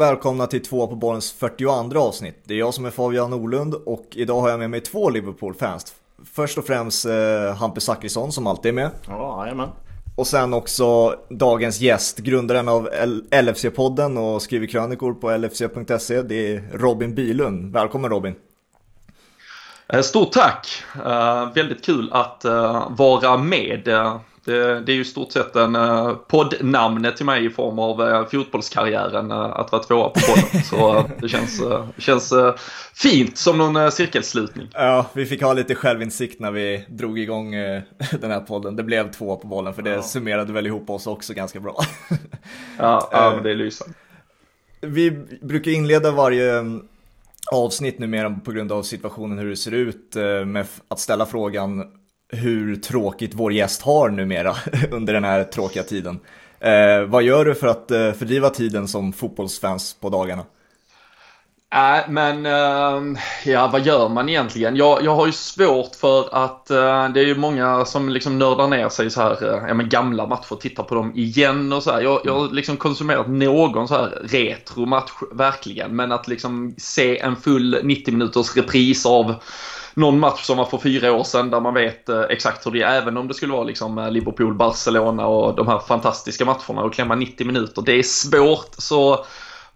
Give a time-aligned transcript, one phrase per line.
[0.00, 2.42] och välkomna till två på bollens 42 avsnitt.
[2.44, 5.94] Det är jag som är Fabian Norlund och idag har jag med mig två Liverpool-fans.
[6.34, 8.90] Först och främst eh, Hampus Zachrisson som alltid är med.
[9.08, 9.68] Ja, jajamän.
[10.16, 12.88] Och sen också dagens gäst, grundaren av
[13.30, 16.22] LFC-podden och skriver krönikor på lfc.se.
[16.22, 17.72] Det är Robin Bilund.
[17.72, 18.34] Välkommen Robin!
[19.92, 20.82] Eh, stort tack!
[20.96, 23.88] Uh, väldigt kul att uh, vara med.
[24.44, 28.28] Det, det, är ju stort sett en uh, poddnamnet till mig i form av uh,
[28.28, 30.64] fotbollskarriären uh, att vara tvåa på bollen.
[30.64, 31.62] Så det känns,
[31.98, 32.32] känns
[32.94, 34.68] fint som någon cirkelslutning.
[34.72, 37.50] Ja, vi fick ha lite självinsikt när vi drog igång
[38.20, 38.76] den här podden.
[38.76, 40.02] Det blev två på bollen för det ja.
[40.02, 41.76] summerade väl ihop oss också ganska bra.
[42.78, 43.94] ja, ja men det är lysande.
[44.80, 45.10] Vi
[45.42, 46.82] brukar inleda varje mm,
[47.52, 50.14] avsnitt numera på grund av situationen hur det ser ut
[50.46, 51.99] med att ställa frågan
[52.30, 54.54] hur tråkigt vår gäst har numera
[54.90, 56.20] under den här tråkiga tiden.
[56.60, 60.44] Eh, vad gör du för att eh, fördriva tiden som fotbollsfans på dagarna?
[61.74, 64.76] Nej, äh, men äh, ja, vad gör man egentligen?
[64.76, 68.68] Jag, jag har ju svårt för att äh, det är ju många som liksom nördar
[68.68, 71.90] ner sig så här, äh, ja, men gamla matcher, tittar på dem igen och så
[71.90, 72.00] här.
[72.00, 77.36] Jag, jag har liksom konsumerat någon så här retromatch, verkligen, men att liksom se en
[77.36, 79.34] full 90 minuters repris av
[79.94, 82.82] någon match som var för fyra år sedan där man vet eh, exakt hur det
[82.82, 83.02] är.
[83.02, 86.94] Även om det skulle vara liksom eh, Liverpool, Barcelona och de här fantastiska matcherna och
[86.94, 87.82] klämma 90 minuter.
[87.82, 88.74] Det är svårt.
[88.78, 89.24] Så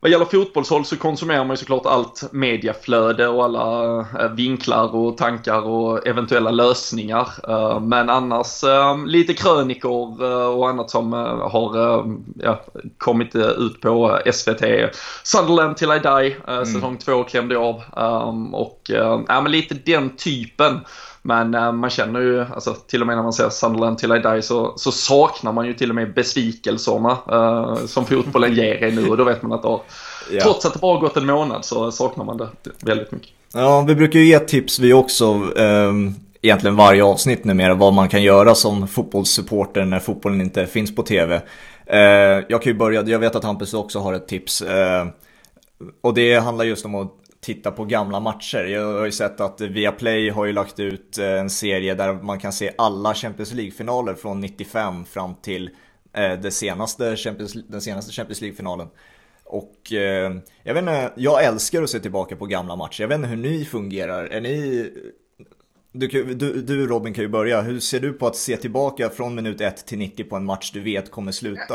[0.05, 5.17] vad gäller fotbollshåll så konsumerar man ju såklart allt mediaflöde och alla eh, vinklar och
[5.17, 7.29] tankar och eventuella lösningar.
[7.49, 10.23] Eh, men annars eh, lite krönikor
[10.57, 11.13] och annat som
[11.53, 11.77] har
[12.39, 12.65] ja,
[12.99, 14.63] kommit ut på SVT.
[15.23, 16.67] Sunderland till I die, mm.
[16.67, 17.83] säsong två klämde jag av.
[18.53, 18.81] Och
[19.29, 20.81] ja, men lite den typen.
[21.27, 24.19] Men äh, man känner ju, alltså, till och med när man ser Sunderland till I
[24.19, 28.91] die så, så saknar man ju till och med besvikelserna äh, som fotbollen ger er
[28.91, 29.81] nu och då vet man att har,
[30.31, 30.43] ja.
[30.43, 32.49] trots att det bara gått en månad så saknar man det
[32.81, 33.31] väldigt mycket.
[33.55, 35.25] Ja, vi brukar ju ge tips vi också,
[35.57, 35.93] äh,
[36.43, 41.03] egentligen varje avsnitt numera, vad man kan göra som fotbollssupporter när fotbollen inte finns på
[41.03, 41.41] tv.
[41.87, 42.01] Eh,
[42.49, 44.63] jag kan ju börja, jag vet att Hampus också har ett tips.
[44.63, 45.07] Eh,
[46.01, 47.13] och det handlar just om att
[47.45, 48.65] titta på gamla matcher.
[48.65, 52.39] Jag har ju sett att Viaplay har ju lagt ut eh, en serie där man
[52.39, 55.71] kan se alla Champions League-finaler från 95 fram till
[56.13, 58.89] eh, det senaste Champions, den senaste Champions League-finalen.
[59.45, 63.03] Och eh, jag vet inte, jag älskar att se tillbaka på gamla matcher.
[63.03, 64.25] Jag vet inte hur ni fungerar.
[64.25, 64.91] Är ni...
[65.93, 67.61] Du, du, du Robin kan ju börja.
[67.61, 70.71] Hur ser du på att se tillbaka från minut 1 till 90 på en match
[70.73, 71.75] du vet kommer sluta?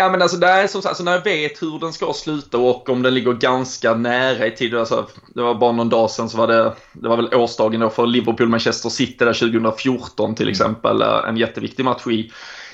[0.00, 2.88] Ja men alltså, är som sagt, alltså när jag vet hur den ska sluta och
[2.88, 4.74] om den ligger ganska nära i tid.
[4.74, 7.90] Alltså, det var bara någon dag sedan så var det, det var väl årsdagen då
[7.90, 10.50] för Liverpool-Manchester City där 2014 till mm.
[10.50, 11.02] exempel.
[11.02, 12.32] En jätteviktig match i,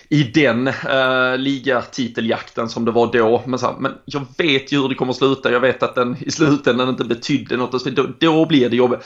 [0.09, 3.43] i den uh, ligatiteljakten som det var då.
[3.47, 5.53] Men, så här, men jag vet ju hur det kommer att sluta.
[5.53, 7.97] Jag vet att den i slutändan inte betydde något.
[7.97, 9.01] Då, då blir det jobbigt.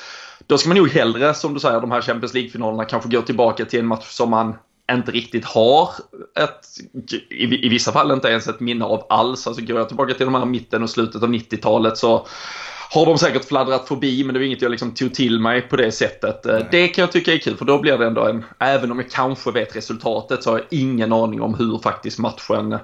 [0.47, 3.65] Då ska man nog hellre, som du säger, de här Champions League-finalerna kanske gå tillbaka
[3.65, 4.55] till en match som man
[4.93, 5.91] inte riktigt har
[6.41, 6.67] ett,
[7.31, 9.47] i, i vissa fall inte ens ett minne av alls.
[9.47, 12.27] Alltså går jag tillbaka till de här mitten och slutet av 90-talet så
[12.91, 15.77] har de säkert fladdrat förbi men det var inget jag liksom tog till mig på
[15.77, 16.41] det sättet.
[16.45, 16.69] Nej.
[16.71, 19.11] Det kan jag tycka är kul för då blir det ändå en, även om jag
[19.11, 22.79] kanske vet resultatet så har jag ingen aning om hur faktiskt matchen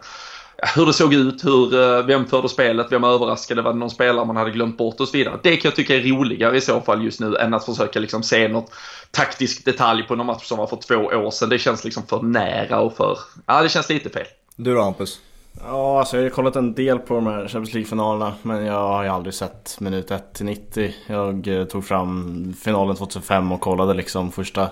[0.74, 4.24] hur det såg ut, hur, eh, vem förde spelet, vem överraskade, var det någon spelare
[4.24, 5.38] man hade glömt bort och så vidare.
[5.42, 8.22] Det kan jag tycka är roligare i så fall just nu än att försöka liksom
[8.22, 8.70] se något
[9.10, 11.48] taktisk detalj på någon match som var för två år sedan.
[11.48, 14.26] Det känns liksom för nära och för, ja det känns lite fel.
[14.56, 15.20] Du då Hampus?
[15.62, 19.02] Ja, alltså jag har kollat en del på de här Champions League-finalerna men jag har
[19.02, 20.94] ju aldrig sett minut 1 till 90.
[21.06, 24.70] Jag eh, tog fram finalen 2005 och kollade liksom första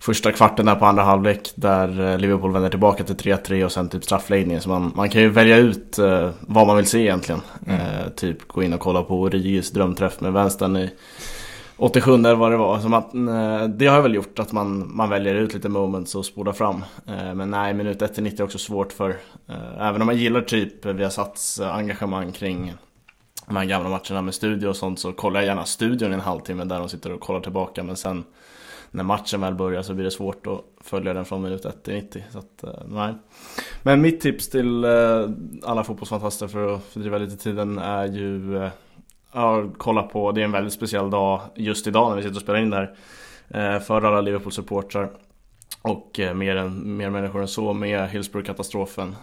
[0.00, 3.88] första kvarten där på andra halvlek där eh, Liverpool vänder tillbaka till 3-3 och sen
[3.88, 4.60] typ straffläggning.
[4.60, 7.40] Så man, man kan ju välja ut eh, vad man vill se egentligen.
[7.66, 7.80] Mm.
[7.80, 10.90] Eh, typ gå in och kolla på Origis drömträff med vänstern i
[11.78, 12.80] 87 eller vad det var.
[12.80, 16.26] Så man, eh, det har väl gjort att man, man väljer ut lite moments och
[16.26, 16.84] spolar fram.
[17.06, 19.10] Eh, men nej, minut 1-90 är också svårt för.
[19.48, 22.74] Eh, även om man gillar typ Viasats engagemang kring
[23.46, 26.20] de här gamla matcherna med studio och sånt så kollar jag gärna studion i en
[26.20, 27.82] halvtimme där de sitter och kollar tillbaka.
[27.82, 28.24] Men sen
[28.90, 31.94] när matchen väl börjar så blir det svårt att följa den från minut 1 till
[31.94, 32.24] 90.
[32.30, 33.14] Så att, eh, nej.
[33.82, 34.90] Men mitt tips till eh,
[35.62, 38.70] alla fotbollsfantaster för att fördriva lite tiden är ju eh,
[39.32, 42.42] Ja, kolla på, det är en väldigt speciell dag just idag när vi sitter och
[42.42, 43.80] spelar in det här.
[43.80, 45.10] För alla Liverpool-supportrar.
[45.82, 49.16] Och mer, än, mer människor än så med Hillsborough-katastrofen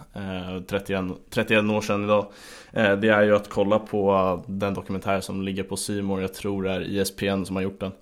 [0.66, 2.26] 31, 31 år sedan idag.
[2.72, 6.20] Det är ju att kolla på den dokumentär som ligger på Simor.
[6.20, 7.92] Jag tror det är ISPN som har gjort den.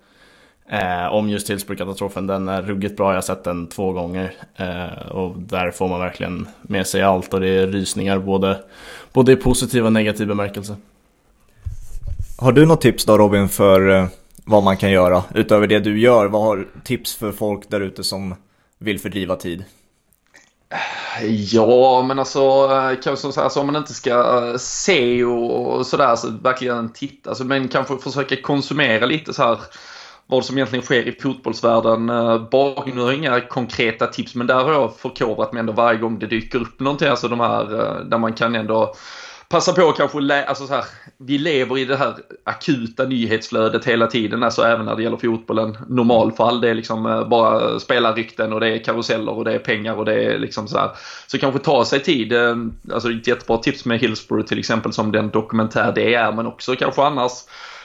[0.69, 3.11] Eh, om just Hillsborough-katastrofen, den är ruggigt bra.
[3.11, 4.35] Jag har sett den två gånger.
[4.57, 8.65] Eh, och där får man verkligen med sig allt och det är rysningar både,
[9.13, 10.77] både i positiv och negativ bemärkelse.
[12.39, 14.07] Har du något tips då Robin för eh,
[14.45, 16.27] vad man kan göra utöver det du gör?
[16.27, 18.35] Vad har tips för folk där ute som
[18.79, 19.65] vill fördriva tid?
[21.53, 22.69] Ja, men alltså
[23.03, 27.31] kanske så här, så om man inte ska eh, se och sådär så verkligen titta.
[27.31, 29.59] Alltså, men kanske försöka konsumera lite så här
[30.27, 32.11] vad som egentligen sker i fotbollsvärlden.
[32.11, 35.73] Eh, Bak, nu har jag inga konkreta tips men där har jag förkovrat mig ändå
[35.73, 37.09] varje gång det dyker upp någonting.
[37.09, 38.95] Alltså de här eh, där man kan ändå
[39.49, 40.85] passa på kanske lä- alltså så här,
[41.19, 45.77] vi lever i det här akuta nyhetsflödet hela tiden, alltså även när det gäller fotbollen.
[45.89, 49.95] Normalfall, det är liksom eh, bara spelarrykten och det är karuseller och det är pengar
[49.95, 50.91] och det är liksom så här.
[51.27, 52.33] Så kanske ta sig tid,
[52.93, 56.77] alltså ett jättebra tips med Hillsborough till exempel som den dokumentär det är, men också
[56.77, 57.33] kanske annars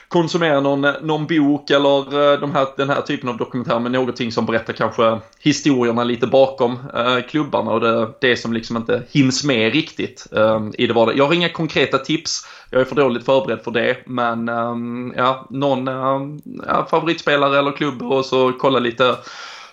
[0.10, 4.32] konsumera någon, någon bok eller eh, de här, den här typen av dokumentär med någonting
[4.32, 9.44] som berättar kanske historierna lite bakom eh, klubbarna och det, det som liksom inte hinns
[9.44, 11.18] med riktigt eh, i det vardagliga.
[11.18, 14.76] Jag har inga konkreta tips, jag är för dåligt förberedd för det, men eh,
[15.16, 19.16] ja, någon eh, ja, favoritspelare eller klubb och så kolla lite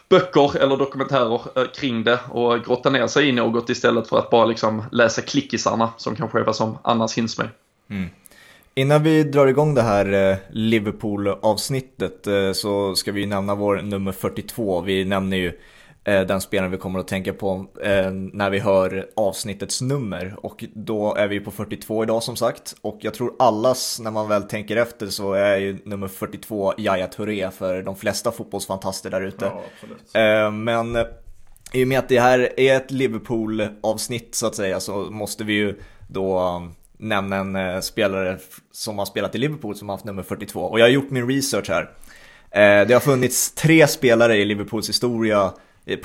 [0.09, 4.31] böcker eller dokumentärer eh, kring det och grotta ner sig i något istället för att
[4.31, 7.49] bara liksom läsa klickisarna som kanske är vad som annars hinns med.
[7.91, 8.09] Mm.
[8.79, 14.13] Innan vi drar igång det här eh, Liverpool-avsnittet eh, så ska vi nämna vår nummer
[14.13, 14.81] 42.
[14.81, 15.59] Vi nämner ju
[16.05, 17.67] eh, den spelaren vi kommer att tänka på
[18.33, 20.37] när vi hör avsnittets nummer.
[20.43, 22.75] Och då är vi på 42 idag som sagt.
[22.81, 27.07] Och jag tror allas, när man väl tänker efter, så är ju nummer 42 Yahya
[27.07, 29.53] Touré för de flesta fotbollsfantaster där ute.
[30.13, 30.97] Ja, men
[31.73, 35.53] i och med att det här är ett Liverpool-avsnitt så att säga så måste vi
[35.53, 36.63] ju då
[36.99, 38.39] nämna en eh, spelare
[38.73, 40.61] som har spelat i Liverpool som har haft nummer 42.
[40.61, 41.83] Och jag har gjort min research här.
[42.51, 45.53] Eh, det har funnits tre spelare i Liverpools historia,
[45.85, 45.97] i,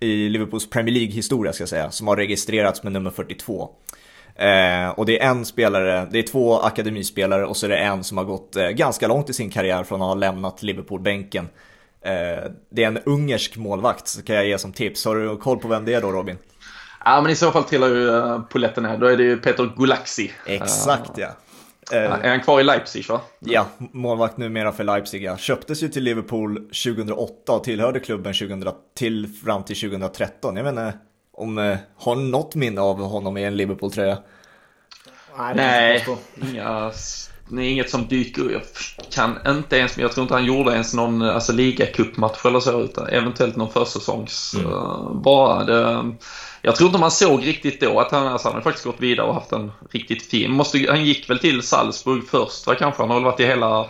[0.00, 3.70] i Liverpools Premier League-historia ska jag säga, som har registrerats med nummer 42.
[4.36, 8.04] Eh, och det är en spelare, det är två akademispelare och så är det en
[8.04, 11.48] som har gått eh, ganska långt i sin karriär från att ha lämnat Liverpool-bänken.
[12.00, 15.04] Eh, det är en ungersk målvakt, så kan jag ge som tips.
[15.04, 16.38] Har du koll på vem det är då Robin?
[17.08, 18.98] Ja, men i så fall trillar ju uh, poletten ner.
[18.98, 20.32] Då är det ju Peter Gulaxi.
[20.46, 21.28] Exakt, ja.
[21.92, 23.20] Uh, är han kvar i Leipzig, va?
[23.38, 25.22] Ja, målvakt numera för Leipzig.
[25.22, 25.36] Ja.
[25.36, 30.56] Köptes ju till Liverpool 2008 och tillhörde klubben 2000, till, fram till 2013.
[30.56, 30.98] Jag vet inte
[31.32, 34.18] om uh, har något minne av honom i en Liverpool-tröja?
[35.54, 36.06] Nej,
[36.52, 36.92] inga,
[37.48, 38.76] nej, inget som dyker upp.
[38.96, 42.80] Jag kan inte ens, jag tror inte han gjorde ens någon alltså, ligacupmatch eller så,
[42.80, 44.54] utan eventuellt någon försäsongs.
[44.54, 45.22] Mm.
[45.22, 45.64] bara.
[45.64, 46.14] Det,
[46.66, 49.26] jag tror inte man såg riktigt då att han, alltså han har faktiskt gått vidare
[49.26, 50.50] och haft en riktigt fin.
[50.50, 53.02] Måste, han gick väl till Salzburg först va kanske?
[53.02, 53.86] Han har väl varit i hela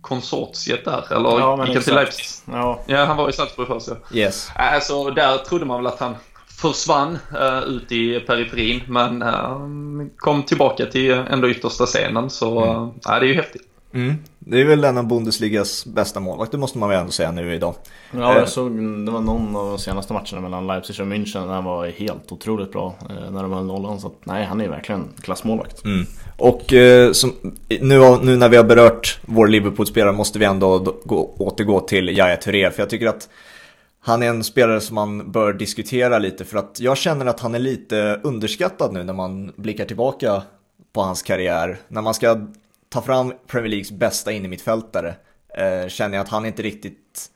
[0.00, 1.12] konsortiet där?
[1.12, 2.24] Eller ja, gick han till Leipzig?
[2.52, 2.80] Ja.
[2.86, 4.16] ja, han var i Salzburg först ja.
[4.18, 4.50] Yes.
[4.54, 6.16] Alltså där trodde man väl att han
[6.60, 9.58] försvann uh, ut i periferin men uh,
[10.16, 12.90] kom tillbaka till ändå yttersta scenen så uh, mm.
[13.02, 13.67] det är ju häftigt.
[13.94, 14.14] Mm.
[14.38, 17.74] Det är väl en av Bundesligas bästa målvakter måste man väl ändå säga nu idag.
[18.10, 18.72] Ja, jag såg,
[19.06, 21.48] det var någon av de senaste matcherna mellan Leipzig och München.
[21.48, 24.00] Han var helt otroligt bra eh, när de höll nollan.
[24.00, 25.84] Så att, nej, han är verkligen klassmålvakt.
[25.84, 26.06] Mm.
[26.36, 27.32] Och eh, som,
[27.68, 32.36] nu, nu när vi har berört vår Liverpool-spelare måste vi ändå gå, återgå till Yahya
[32.36, 32.70] Touré.
[32.70, 33.28] För jag tycker att
[34.00, 36.44] han är en spelare som man bör diskutera lite.
[36.44, 40.42] För att jag känner att han är lite underskattad nu när man blickar tillbaka
[40.92, 41.78] på hans karriär.
[41.88, 42.46] När man ska
[42.88, 45.14] ta fram Premier Leagues bästa innermittfältare
[45.54, 47.30] eh, känner jag att han inte riktigt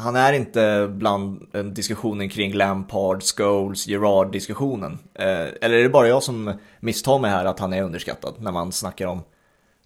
[0.00, 4.98] han är inte bland eh, diskussionen kring Lampard, Scholes, Gerard-diskussionen.
[5.14, 8.52] Eh, eller är det bara jag som misstar mig här att han är underskattad när
[8.52, 9.22] man snackar om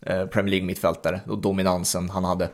[0.00, 2.48] eh, Premier League-mittfältare och dominansen han hade?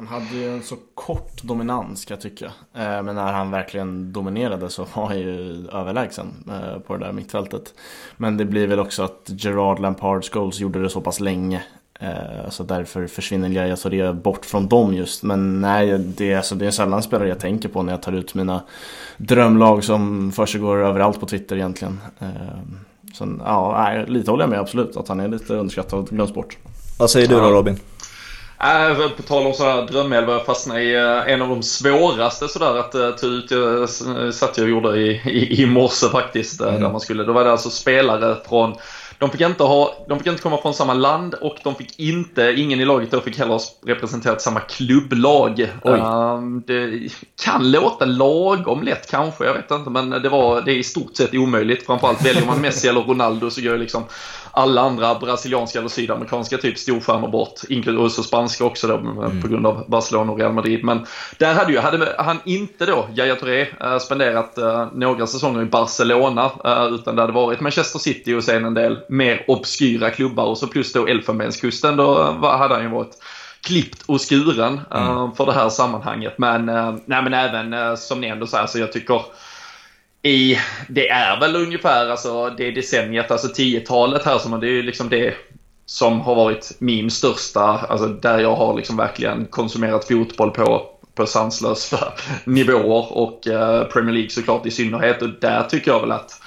[0.00, 2.44] Han hade ju en så kort dominans kan jag tycka.
[2.74, 7.12] Eh, men när han verkligen dominerade så var han ju överlägsen eh, på det där
[7.12, 7.74] mittfältet.
[8.16, 11.62] Men det blir väl också att Gerard Lampard Scholes gjorde det så pass länge.
[12.00, 15.22] Eh, så därför försvinner Yahya Touré bort från dem just.
[15.22, 18.12] Men nej, det är, alltså, det är sällan spelare jag tänker på när jag tar
[18.12, 18.62] ut mina
[19.16, 22.00] drömlag som försiggår överallt på Twitter egentligen.
[23.14, 24.96] Så ja, lite håller jag med absolut.
[24.96, 26.58] Att han är lite underskattad och glöms bort.
[26.98, 27.76] Vad säger du då Robin?
[28.64, 32.76] Äh, på tal om sådana drömälvar, jag fastnade i uh, en av de svåraste sådär
[32.76, 33.50] att uh, ta ut.
[33.50, 36.60] Jag uh, satt jag och gjorde i, i, i morse faktiskt.
[36.60, 36.82] Mm.
[36.82, 38.74] där man skulle, då var det alltså spelare från
[39.20, 42.54] de fick inte ha, de fick inte komma från samma land och de fick inte,
[42.56, 45.68] ingen i laget då fick heller representera samma klubblag.
[45.82, 47.12] Um, det
[47.44, 51.16] kan låta lagom lätt kanske, jag vet inte, men det var, det är i stort
[51.16, 51.86] sett omöjligt.
[51.86, 54.04] Framförallt väljer man Messi eller Ronaldo så går liksom
[54.52, 57.60] alla andra brasilianska eller sydamerikanska typ storstjärnor bort,
[57.98, 59.42] och så spanska också då mm.
[59.42, 60.84] på grund av Barcelona och Real Madrid.
[60.84, 61.06] Men
[61.38, 65.64] där hade ju, hade han inte då, Yahya Touré, äh, spenderat äh, några säsonger i
[65.64, 70.44] Barcelona, äh, utan det hade varit Manchester City och sen en del mer obskyra klubbar
[70.44, 73.22] och så plus då Elfenbenskusten, då hade han ju varit
[73.62, 75.32] klippt och skuren mm.
[75.32, 76.34] för det här sammanhanget.
[76.38, 76.66] Men,
[77.04, 79.22] nej, men även som ni ändå säger, så jag tycker
[80.22, 80.58] i,
[80.88, 85.08] det är väl ungefär alltså det decenniet, alltså 10-talet här som det är ju liksom
[85.08, 85.34] det
[85.86, 91.26] som har varit min största, alltså där jag har liksom verkligen konsumerat fotboll på, på
[91.26, 92.12] sanslösa
[92.44, 96.42] nivåer och eh, Premier League såklart i synnerhet och där tycker jag väl att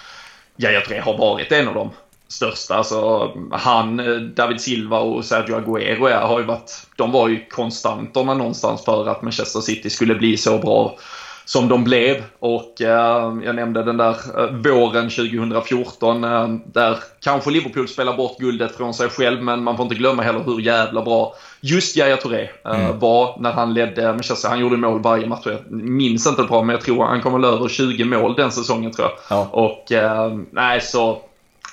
[0.58, 1.89] Yahya Touré har varit en av de
[2.27, 2.75] största.
[2.75, 8.34] Alltså, han, eh, David Silva och Sergio Aguero har ju varit, de var ju konstanterna
[8.34, 10.98] någonstans för att Manchester City skulle bli så bra
[11.46, 12.24] som de blev.
[12.40, 18.38] Och eh, jag nämnde den där eh, våren 2014 eh, där kanske Liverpool spelar bort
[18.38, 22.18] guldet från sig själv men man får inte glömma heller hur jävla bra just Yahya
[22.18, 23.00] Touré eh, mm.
[23.00, 24.50] var när han ledde Manchester.
[24.50, 25.46] Han gjorde mål varje match.
[25.46, 28.92] Jag minns inte bra men jag tror han kom väl över 20 mål den säsongen
[28.92, 29.38] tror jag.
[29.38, 29.48] Ja.
[29.52, 31.22] Och eh, nej så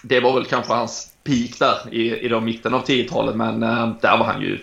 [0.02, 4.18] det var väl kanske hans peak där i, i mitten av 10-talet men eh, där
[4.18, 4.58] var han ju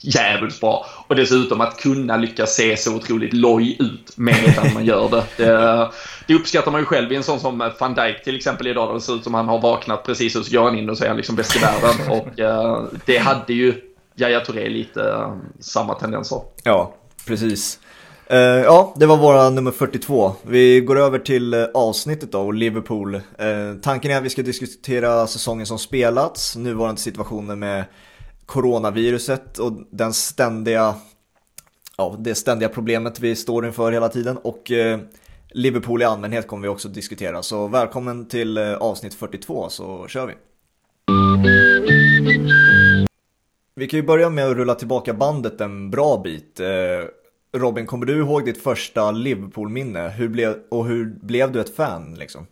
[0.00, 0.86] jävligt bra.
[1.10, 5.24] Och dessutom att kunna lyckas se så otroligt loj ut medan man gör det.
[5.36, 5.90] det.
[6.26, 6.34] det.
[6.34, 8.88] uppskattar man ju själv i en sån som van Dijk till exempel idag.
[8.88, 10.98] Där det ser ut som han har vaknat precis och så går han in och
[10.98, 12.10] så är han liksom bäst i världen.
[12.10, 13.74] Och eh, det hade ju
[14.16, 16.40] Yahya Touré lite eh, samma tendenser.
[16.62, 16.94] Ja,
[17.26, 17.78] precis.
[18.32, 20.32] Uh, ja, det var våra nummer 42.
[20.42, 23.14] Vi går över till uh, avsnittet då och Liverpool.
[23.14, 23.20] Uh,
[23.82, 27.84] tanken är att vi ska diskutera säsongen som spelats, nuvarande situationen med
[28.50, 30.94] coronaviruset och den ständiga,
[31.96, 35.00] ja, det ständiga problemet vi står inför hela tiden och eh,
[35.50, 37.42] Liverpool i allmänhet kommer vi också diskutera.
[37.42, 40.34] Så välkommen till eh, avsnitt 42 så kör vi.
[43.74, 46.60] Vi kan ju börja med att rulla tillbaka bandet en bra bit.
[46.60, 46.68] Eh,
[47.58, 50.08] Robin, kommer du ihåg ditt första Liverpool-minne?
[50.08, 52.46] Hur blev, och hur blev du ett fan liksom?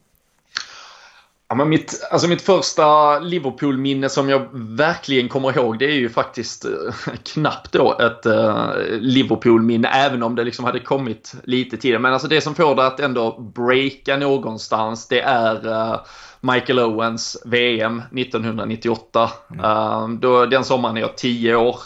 [1.50, 6.09] Ja, men mitt, alltså mitt första Liverpool-minne som jag verkligen kommer ihåg det är ju
[6.09, 6.71] faktiskt eh,
[7.33, 12.02] knappt då ett eh, Liverpool-minne även om det liksom hade kommit lite tidigare.
[12.02, 16.00] Men alltså det som får det att ändå breaka någonstans det är eh,
[16.40, 19.31] Michael Owens VM 1998.
[19.50, 20.21] Mm.
[20.21, 21.76] Då, den sommaren är jag 10 år.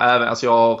[0.00, 0.80] Även, alltså jag har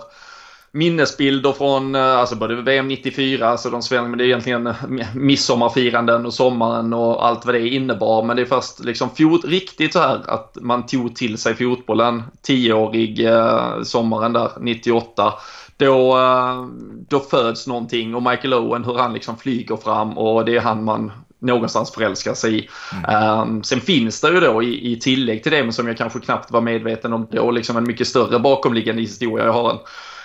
[0.72, 4.74] minnesbilder från eh, alltså både VM 94, alltså de svenska, men det är egentligen eh,
[5.14, 8.22] midsommarfiranden och sommaren och allt vad det innebar.
[8.22, 12.22] Men det är först liksom fot, riktigt så här att man tog till sig fotbollen
[12.42, 15.34] tioårig eh, sommaren där 98.
[15.76, 16.66] Då, eh,
[17.08, 20.84] då föds någonting och Michael Owen hur han liksom flyger fram och det är han
[20.84, 22.68] man någonstans förälskar sig i.
[23.06, 23.40] Mm.
[23.40, 26.20] Um, sen finns det ju då i, i tillägg till det, men som jag kanske
[26.20, 29.44] knappt var medveten om då, liksom en mycket större bakomliggande historia.
[29.44, 29.78] Jag har en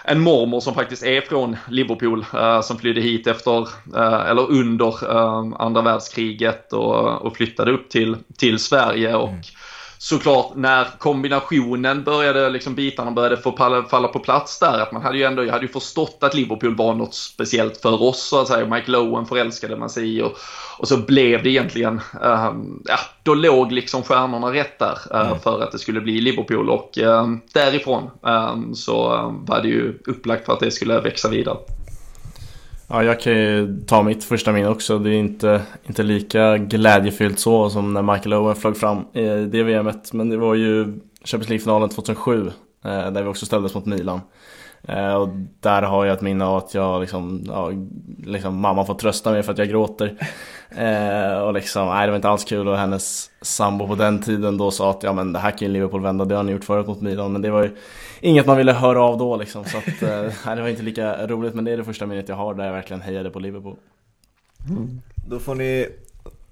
[0.07, 3.61] en mormor som faktiskt är från Liverpool eh, som flydde hit efter,
[3.95, 9.15] eh, eller under eh, andra världskriget och, och, flyttade upp till, till Sverige.
[9.15, 9.41] Och mm
[10.05, 15.01] såklart när kombinationen började, liksom bitarna började få falla, falla, på plats där, att man
[15.01, 18.41] hade ju ändå, jag hade ju förstått att Liverpool var något speciellt för oss så
[18.41, 18.65] att säga.
[18.65, 20.37] Mike Lowen förälskade man sig i och,
[20.79, 25.39] och så blev det egentligen, um, ja, då låg liksom stjärnorna rätt där uh, mm.
[25.39, 29.07] för att det skulle bli Liverpool och um, därifrån um, så
[29.47, 31.57] var det ju upplagt för att det skulle växa vidare.
[32.87, 34.99] Ja, jag kan ju ta mitt första minne också.
[34.99, 39.63] Det är inte, inte lika glädjefyllt så som när Michael Owen flög fram i det
[39.63, 40.13] VMet.
[40.13, 42.51] Men det var ju Champions League-finalen 2007
[42.85, 44.21] eh, där vi också ställdes mot Milan.
[44.87, 47.71] Eh, och där har jag ett minne av att jag liksom, ja,
[48.25, 50.17] liksom mamma får trösta mig för att jag gråter.
[50.77, 54.57] Eh, och liksom, nej det var inte alls kul och hennes sambo på den tiden
[54.57, 56.63] då sa att ja men det här kan ju Liverpool vända, det har ni gjort
[56.63, 57.31] förut mot Milan.
[57.31, 57.75] Men det var ju
[58.21, 59.65] inget man ville höra av då liksom.
[59.65, 62.29] Så att, eh, nej, det var inte lika roligt men det är det första minnet
[62.29, 63.75] jag har där jag verkligen hejade på Liverpool.
[64.69, 65.01] Mm.
[65.27, 65.87] Då får ni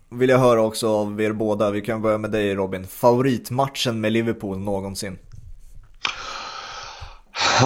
[0.09, 2.87] vill jag höra också av er båda, vi kan börja med dig Robin.
[2.87, 5.17] Favoritmatchen med Liverpool någonsin?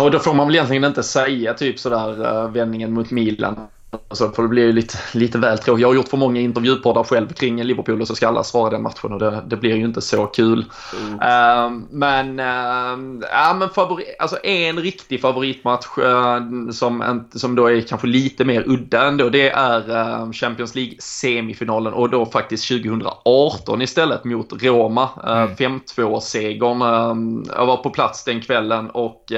[0.04, 3.68] Och då får man väl egentligen inte säga typ sådär uh, vändningen mot Milan
[4.10, 5.82] Alltså, för det blir ju lite, lite väl tråkigt.
[5.82, 8.82] Jag har gjort för många intervjupoddar själv kring Liverpool och så ska alla svara den
[8.82, 10.66] matchen och det, det blir ju inte så kul.
[11.00, 11.14] Mm.
[11.14, 17.66] Uh, men, uh, ja, men favori, alltså en riktig favoritmatch uh, som, en, som då
[17.68, 19.30] är kanske lite mer udda ändå.
[19.30, 25.10] Det är ehm, Champions League-semifinalen och då faktiskt 2018 istället mot Roma.
[25.24, 25.80] Mm.
[25.80, 27.46] 5-2-segern.
[27.56, 29.32] jag var på plats den kvällen och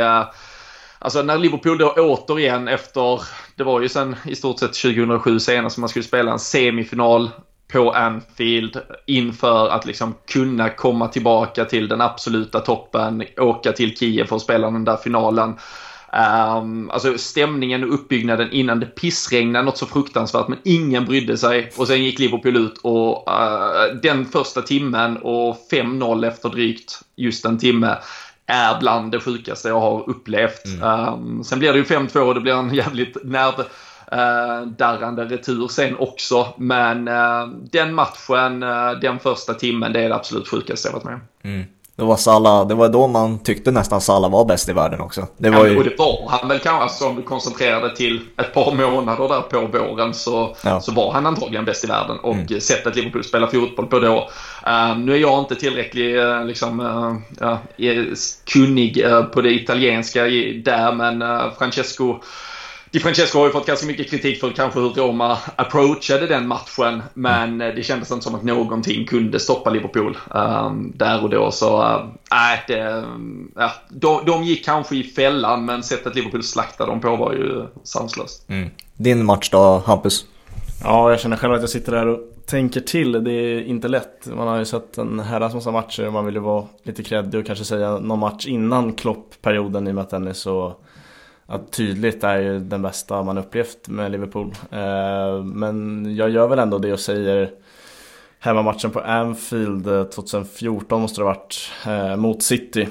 [1.00, 3.22] Alltså när Liverpool då återigen efter,
[3.56, 7.30] det var ju sen i stort sett 2007 senast som man skulle spela en semifinal
[7.72, 14.26] på Anfield inför att liksom kunna komma tillbaka till den absoluta toppen, åka till Kiev
[14.26, 15.56] för att spela den där finalen.
[16.14, 21.72] Um, alltså stämningen och uppbyggnaden innan det pissregnade något så fruktansvärt men ingen brydde sig.
[21.78, 27.46] Och sen gick Liverpool ut och uh, den första timmen och 5-0 efter drygt just
[27.46, 27.98] en timme
[28.50, 30.66] är bland det sjukaste jag har upplevt.
[30.66, 31.14] Mm.
[31.14, 35.68] Um, sen blir det ju 5-2 och det blir en jävligt nerv uh, darrande retur
[35.68, 36.54] sen också.
[36.58, 41.04] Men uh, den matchen, uh, den första timmen, det är det absolut sjukaste jag varit
[41.04, 41.22] med om.
[41.42, 41.66] Mm.
[42.00, 45.28] Det var, Salah, det var då man tyckte nästan Salah var bäst i världen också.
[45.38, 45.78] Det var ja, ju...
[45.78, 49.42] Och det var han väl kanske, alltså, om du koncentrerade till ett par månader där
[49.42, 50.82] på våren så, ja.
[50.82, 52.20] så var han antagligen bäst i världen.
[52.20, 52.62] Och mm.
[52.62, 54.30] sättet Liverpool spelar fotboll på då.
[54.68, 56.80] Uh, nu är jag inte tillräckligt uh, liksom,
[57.40, 58.14] uh,
[58.54, 60.24] kunnig på det italienska
[60.64, 61.24] där, men
[61.58, 62.20] Francesco
[62.92, 67.04] Di Francesco har ju fått ganska mycket kritik för kanske hur Roma approachade den matchen.
[67.14, 67.76] Men mm.
[67.76, 71.52] det kändes inte som att någonting kunde stoppa Liverpool um, där och då.
[71.52, 72.06] Så uh,
[72.68, 73.04] det,
[73.58, 77.66] uh, de, de gick kanske i fällan men sättet Liverpool slaktade dem på var ju
[77.84, 78.50] sanslöst.
[78.50, 78.70] Mm.
[78.96, 80.26] Din match då, Hampus?
[80.84, 83.12] Ja, jag känner själv att jag sitter där och tänker till.
[83.24, 84.28] Det är inte lätt.
[84.36, 87.40] Man har ju sett en herrans massa matcher och man vill ju vara lite kreddig
[87.40, 90.76] och kanske säga någon match innan Klopp-perioden i och med att den är så
[91.50, 94.54] att tydligt är ju den bästa man upplevt med Liverpool.
[94.72, 97.52] Eh, men jag gör väl ändå det och säger
[98.40, 102.88] hemmamatchen på Anfield eh, 2014 måste det ha varit eh, mot City.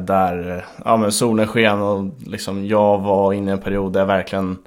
[0.00, 4.06] Där ja, men solen sken och liksom jag var inne i en period där jag
[4.06, 4.58] verkligen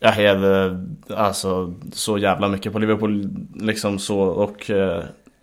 [0.00, 4.70] jag hejade alltså så jävla mycket på Liverpool liksom så och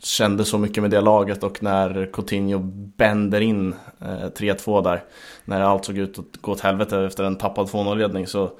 [0.04, 2.60] kände så mycket med det laget och när Coutinho
[2.98, 5.04] bänder in eh, 3-2 där.
[5.46, 8.52] När allt såg ut att gå åt helvete efter en tappad 2-0-ledning så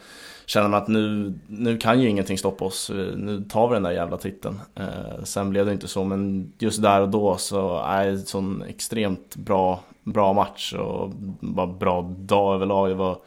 [0.46, 2.90] känner man att nu, nu kan ju ingenting stoppa oss.
[2.90, 4.60] Eh, nu tar vi den där jävla titeln.
[4.76, 8.26] Eh, sen blev det inte så men just där och då så är det en
[8.26, 11.10] sån extremt bra, bra match och
[11.40, 12.90] bara bra dag överlag.
[12.90, 13.18] Det var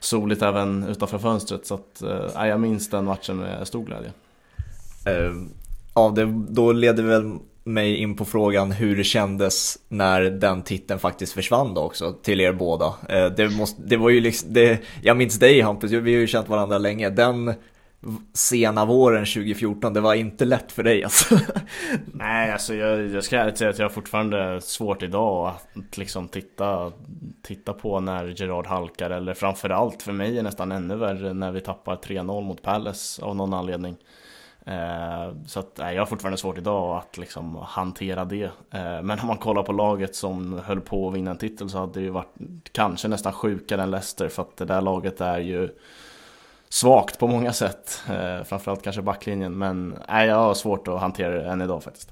[0.00, 4.12] soligt även utanför fönstret så att eh, jag minns den matchen med stor glädje.
[5.08, 5.46] Uh,
[5.94, 10.62] ja, det, då leder vi väl mig in på frågan hur det kändes när den
[10.62, 12.94] titeln faktiskt försvann då också till er båda.
[13.08, 16.26] Eh, det, måste, det var ju liksom, det, jag minns dig Hampus, vi har ju
[16.26, 17.10] känt varandra länge.
[17.10, 17.54] Den
[18.34, 21.38] sena våren 2014, det var inte lätt för dig alltså.
[22.06, 26.28] Nej, alltså jag, jag ska ärligt säga att jag har fortfarande svårt idag att liksom
[26.28, 26.92] titta,
[27.42, 31.60] titta på när Gerard halkar eller framförallt för mig är nästan ännu värre när vi
[31.60, 33.96] tappar 3-0 mot Palace av någon anledning.
[34.66, 38.50] Eh, så att, jag har fortfarande svårt idag att liksom hantera det.
[38.70, 41.78] Eh, men om man kollar på laget som höll på att vinna en titel så
[41.78, 42.34] hade det ju varit
[42.72, 45.68] kanske nästan sjukare än Leicester för att det där laget är ju
[46.68, 48.02] svagt på många sätt.
[48.08, 52.10] Eh, framförallt kanske backlinjen men nej, jag har svårt att hantera det än idag faktiskt.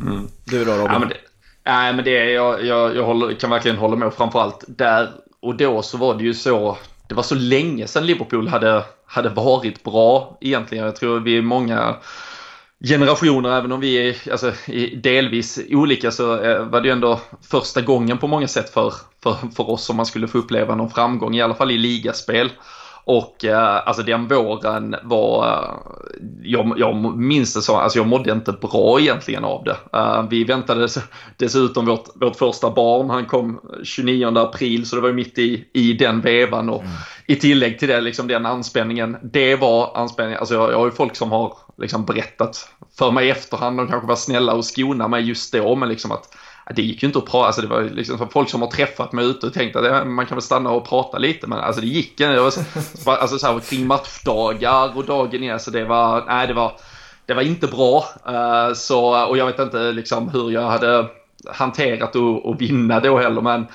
[0.00, 0.26] Mm.
[0.44, 0.86] Du då Robin?
[0.92, 1.16] Ja, men det,
[1.64, 5.08] nej men det, jag, jag, jag håller, kan verkligen hålla med framförallt där
[5.40, 6.76] och då så var det ju så
[7.12, 10.84] det var så länge sedan Liverpool hade, hade varit bra egentligen.
[10.84, 11.96] Jag tror vi är många
[12.84, 14.52] generationer, även om vi är alltså,
[15.02, 17.20] delvis olika så eh, var det ju ändå
[17.50, 20.90] första gången på många sätt för, för, för oss om man skulle få uppleva någon
[20.90, 22.50] framgång, i alla fall i ligaspel.
[23.04, 25.70] Och eh, alltså den våren var, eh,
[26.42, 29.98] jag, jag minns det så, alltså jag mådde inte bra egentligen av det.
[29.98, 30.88] Eh, vi väntade
[31.36, 35.92] dessutom vårt, vårt första barn, han kom 29 april så det var mitt i, i
[35.92, 36.92] den vevan och mm
[37.26, 40.90] i tillägg till det liksom den anspänningen, det var anspänningen, alltså jag, jag har ju
[40.90, 45.08] folk som har liksom berättat för mig i efterhand, de kanske var snälla och skona
[45.08, 46.34] mig just då, men liksom att
[46.74, 49.24] det gick ju inte att prata, alltså det var liksom folk som har träffat mig
[49.24, 52.20] ute och tänkt att man kan väl stanna och prata lite men alltså det gick
[52.20, 52.42] inte.
[53.04, 56.72] Alltså så här, kring matchdagar och dagen igen så alltså, det var, nej det var,
[57.26, 58.04] det var inte bra.
[58.28, 61.06] Uh, så, och jag vet inte liksom hur jag hade
[61.46, 63.66] hanterat att vinna då heller men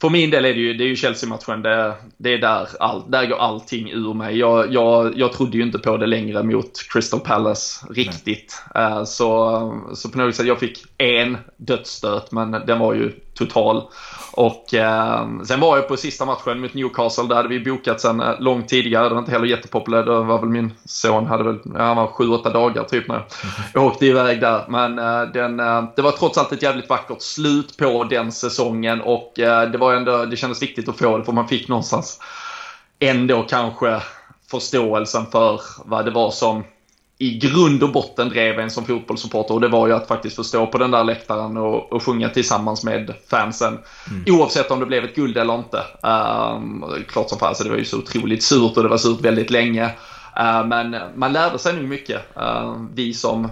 [0.00, 3.10] för min del är det ju, det är ju Chelsea-matchen, det, det, är där, all,
[3.10, 4.38] där går allting ur mig.
[4.38, 8.62] Jag, jag, jag trodde ju inte på det längre mot Crystal Palace riktigt.
[8.76, 13.82] Uh, så, så på något sätt, jag fick en dödsstöt men den var ju total.
[14.40, 18.20] Och eh, sen var jag på sista matchen mot Newcastle, där hade vi bokat sen
[18.20, 19.08] eh, långt tidigare.
[19.08, 20.06] Det var inte heller jättepopulärt.
[20.06, 23.24] Det var väl min son, hade väl, han var sju, åtta dagar typ när
[23.74, 24.64] jag åkte iväg där.
[24.68, 29.00] Men eh, den, eh, det var trots allt ett jävligt vackert slut på den säsongen
[29.00, 32.20] och eh, det var ändå, det kändes viktigt att få det för man fick någonstans
[32.98, 34.00] ändå kanske
[34.50, 36.64] förståelsen för vad det var som
[37.22, 40.44] i grund och botten drev en som fotbollssupporter och det var ju att faktiskt få
[40.44, 43.78] stå på den där läktaren och, och sjunga tillsammans med fansen.
[44.10, 44.24] Mm.
[44.38, 45.82] Oavsett om det blev ett guld eller inte.
[46.02, 49.20] Um, klart som fan, så det var ju så otroligt surt och det var surt
[49.20, 49.84] väldigt länge.
[49.84, 52.20] Uh, men man lärde sig nog mycket.
[52.36, 53.48] Uh, vi som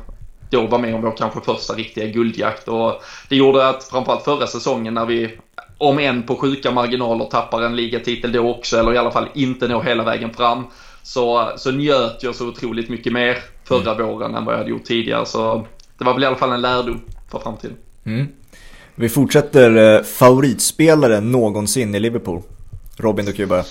[0.50, 4.46] då var med om vår kanske första riktiga guldjakt och det gjorde att framförallt förra
[4.46, 5.38] säsongen när vi
[5.78, 9.68] om än på sjuka marginaler tappar en ligatitel då också eller i alla fall inte
[9.68, 10.64] når hela vägen fram
[11.02, 14.06] så, så njöt jag så otroligt mycket mer förra mm.
[14.06, 15.26] våren än vad jag hade gjort tidigare.
[15.26, 15.66] Så
[15.98, 17.00] det var väl i alla fall en lärdom
[17.30, 17.76] för framtiden.
[18.04, 18.26] Mm.
[18.94, 22.42] Vi fortsätter eh, favoritspelare någonsin i Liverpool.
[22.96, 23.64] Robin, du kan ju börja.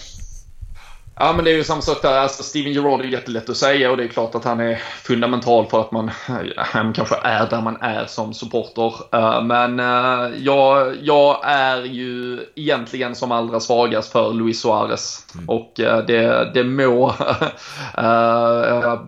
[1.19, 2.17] Ja, men det är ju samma sak där.
[2.17, 5.65] Alltså, Steven Gerrard är jättelätt att säga och det är klart att han är fundamental
[5.65, 6.12] för att man
[6.58, 8.93] han kanske är där man är som supporter.
[9.12, 15.25] Eh, men uh, jag, jag är ju egentligen som allra svagast för Luis Suarez.
[15.34, 15.49] Mm.
[15.49, 17.13] Och det, det må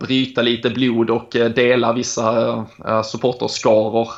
[0.00, 2.66] bryta lite blod och dela vissa
[3.04, 4.08] supporterskaror.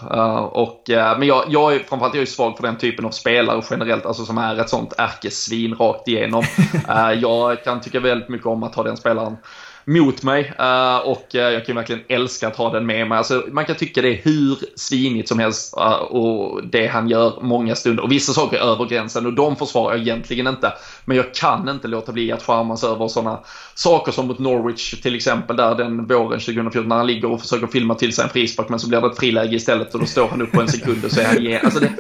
[0.53, 4.07] och, men jag, jag är framförallt jag är svag för den typen av spelare generellt,
[4.07, 6.45] alltså som är ett sånt ärkesvin rakt igenom.
[7.21, 9.37] jag kan tycka väldigt mycket om att ha den spelaren
[9.85, 13.19] mot mig eh, och eh, jag kan verkligen älska att ha den med mig.
[13.19, 17.39] Alltså, man kan tycka det är hur svinigt som helst eh, och det han gör
[17.43, 18.03] många stunder.
[18.03, 20.73] Och vissa saker är över gränsen och de försvarar jag egentligen inte.
[21.05, 23.41] Men jag kan inte låta bli att charmas över sådana
[23.75, 27.67] saker som mot Norwich till exempel där den våren 2014 när han ligger och försöker
[27.67, 30.29] filma till sig en frispark men så blir det ett friläge istället och då står
[30.29, 31.61] han upp på en sekund och så är han igen.
[31.65, 31.93] Alltså det,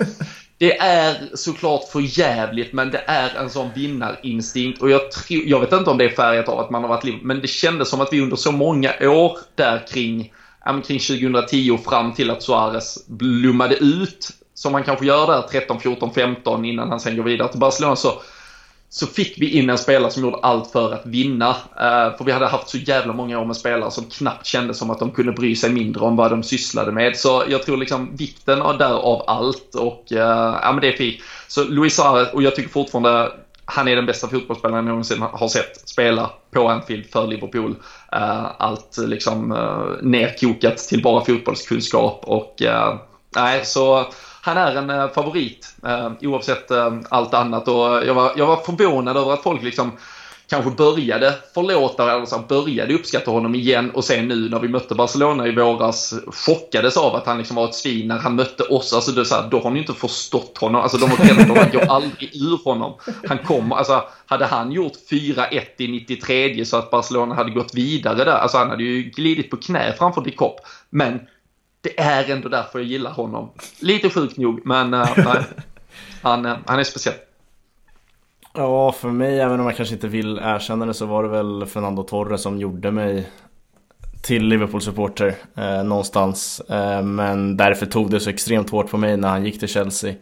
[0.62, 4.82] det är såklart för jävligt men det är en sån vinnarinstinkt.
[4.82, 7.04] Och jag, tror, jag vet inte om det är färgat av att man har varit
[7.04, 10.32] liv, men det kändes som att vi under så många år där kring,
[10.86, 16.14] kring 2010 fram till att Suarez blommade ut, som man kanske gör där 13, 14,
[16.14, 18.22] 15 innan han sen går vidare till Barcelona så
[18.94, 21.48] så fick vi in en spelare som gjorde allt för att vinna.
[21.50, 24.90] Uh, för vi hade haft så jävla många år med spelare som knappt kände som
[24.90, 27.16] att de kunde bry sig mindre om vad de sysslade med.
[27.16, 30.18] Så jag tror liksom vikten av, där av allt och uh,
[30.62, 31.20] ja men det är fint.
[31.48, 33.32] Så Luis Suarez, och jag tycker fortfarande
[33.64, 37.70] han är den bästa fotbollsspelaren jag någonsin har sett spela på Anfield för Liverpool.
[38.16, 42.62] Uh, allt liksom uh, nerkokat till bara fotbollskunskap och
[43.36, 44.06] nej så
[44.44, 48.56] han är en eh, favorit eh, oavsett eh, allt annat och jag var, jag var
[48.56, 49.92] förvånad över att folk liksom
[50.48, 54.94] kanske började förlåta, eller så började uppskatta honom igen och sen nu när vi mötte
[54.94, 58.92] Barcelona i våras chockades av att han liksom var ett svin när han mötte oss.
[58.92, 60.82] Alltså det så här, då har ni inte förstått honom.
[60.82, 62.94] Alltså de har går aldrig ur honom.
[63.28, 68.24] Han kommer, alltså hade han gjort 4-1 i 93 så att Barcelona hade gått vidare
[68.24, 70.60] där, alltså han hade ju glidit på knä framför Dicop.
[70.90, 71.20] Men
[71.82, 73.50] det är ändå därför jag gillar honom.
[73.80, 75.42] Lite sjukt nog, men uh, nej.
[76.22, 77.14] Han, uh, han är speciell.
[78.54, 81.66] Ja, för mig, även om jag kanske inte vill erkänna det, så var det väl
[81.66, 83.28] Fernando Torres som gjorde mig
[84.22, 86.60] till Liverpool-supporter eh, någonstans.
[86.60, 90.14] Eh, men därför tog det så extremt hårt på mig när han gick till Chelsea.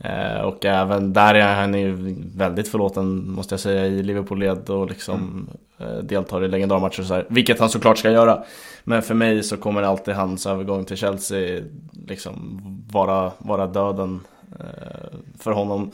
[0.00, 1.96] Eh, och även där är han ju
[2.36, 6.06] väldigt förlåten måste jag säga i Liverpool-led och liksom mm.
[6.06, 8.42] deltar i legendarmatcher och så här, Vilket han såklart ska göra.
[8.84, 11.62] Men för mig så kommer alltid hans övergång till Chelsea
[12.06, 12.60] liksom
[12.92, 14.20] vara, vara döden
[14.60, 15.90] eh, för honom.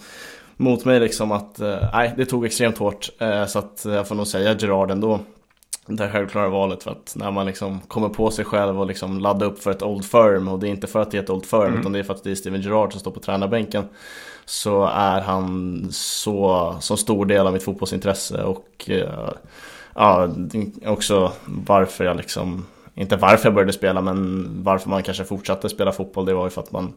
[0.56, 1.60] Mot mig liksom att,
[1.92, 3.10] nej det tog extremt hårt.
[3.46, 5.20] så att jag får nog säga Gerard ändå
[5.86, 9.46] det självklara valet för att när man liksom kommer på sig själv och liksom laddar
[9.46, 11.46] upp för ett Old Firm och det är inte för att det är ett Old
[11.46, 11.80] Firm mm.
[11.80, 13.84] utan det är för att det är Steven Gerrard som står på tränarbänken
[14.44, 19.30] så är han så, så stor del av mitt fotbollsintresse och uh,
[19.94, 20.28] ja,
[20.86, 25.92] också varför jag liksom inte varför jag började spela men varför man kanske fortsatte spela
[25.92, 26.92] fotboll det var ju för att man,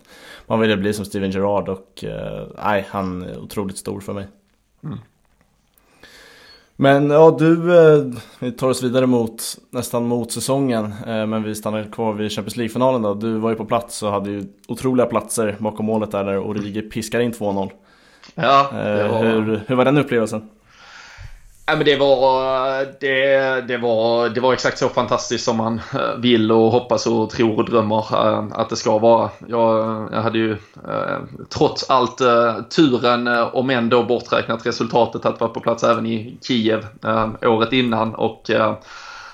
[0.47, 4.27] man ville bli som Steven Gerrard och uh, nej, han är otroligt stor för mig.
[4.83, 4.99] Mm.
[6.79, 8.03] Men ja, du, eh,
[8.39, 10.85] vi tar oss vidare mot nästan mot säsongen.
[10.85, 13.13] Eh, men vi stannar kvar vid Champions League-finalen då.
[13.13, 16.81] Du var ju på plats och hade ju otroliga platser bakom målet där när Origi
[16.81, 17.71] piskar in 2-0.
[18.35, 19.23] Ja, det var...
[19.23, 20.49] Hur, hur var den upplevelsen?
[21.69, 26.15] Ja, men det, var, det, det, var, det var exakt så fantastiskt som man eh,
[26.17, 29.29] vill och hoppas och tror och drömmer eh, att det ska vara.
[29.47, 30.51] Jag, jag hade ju
[30.87, 32.17] eh, trots allt
[32.69, 36.85] turen, om ändå borträknat resultatet, att vara på plats även i Kiev
[37.41, 38.15] året innan.
[38.15, 38.51] Och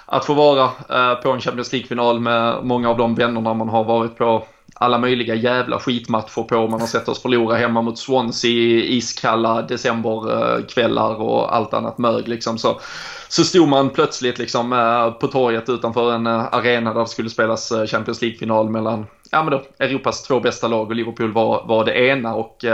[0.06, 0.69] att få vara
[1.15, 4.43] på en Champions League-final med många av de vännerna man har varit på
[4.84, 6.67] alla möjliga jävla skitmatcher på.
[6.67, 12.28] Man har sett oss förlora hemma mot Swansea i iskalla decemberkvällar och allt annat mög
[12.28, 12.58] liksom.
[12.58, 12.80] Så,
[13.28, 17.30] så stod man plötsligt liksom eh, på torget utanför en eh, arena där det skulle
[17.30, 21.65] spelas eh, Champions League-final mellan ja, men då, Europas två bästa lag och Liverpool var,
[21.67, 22.65] var det ena och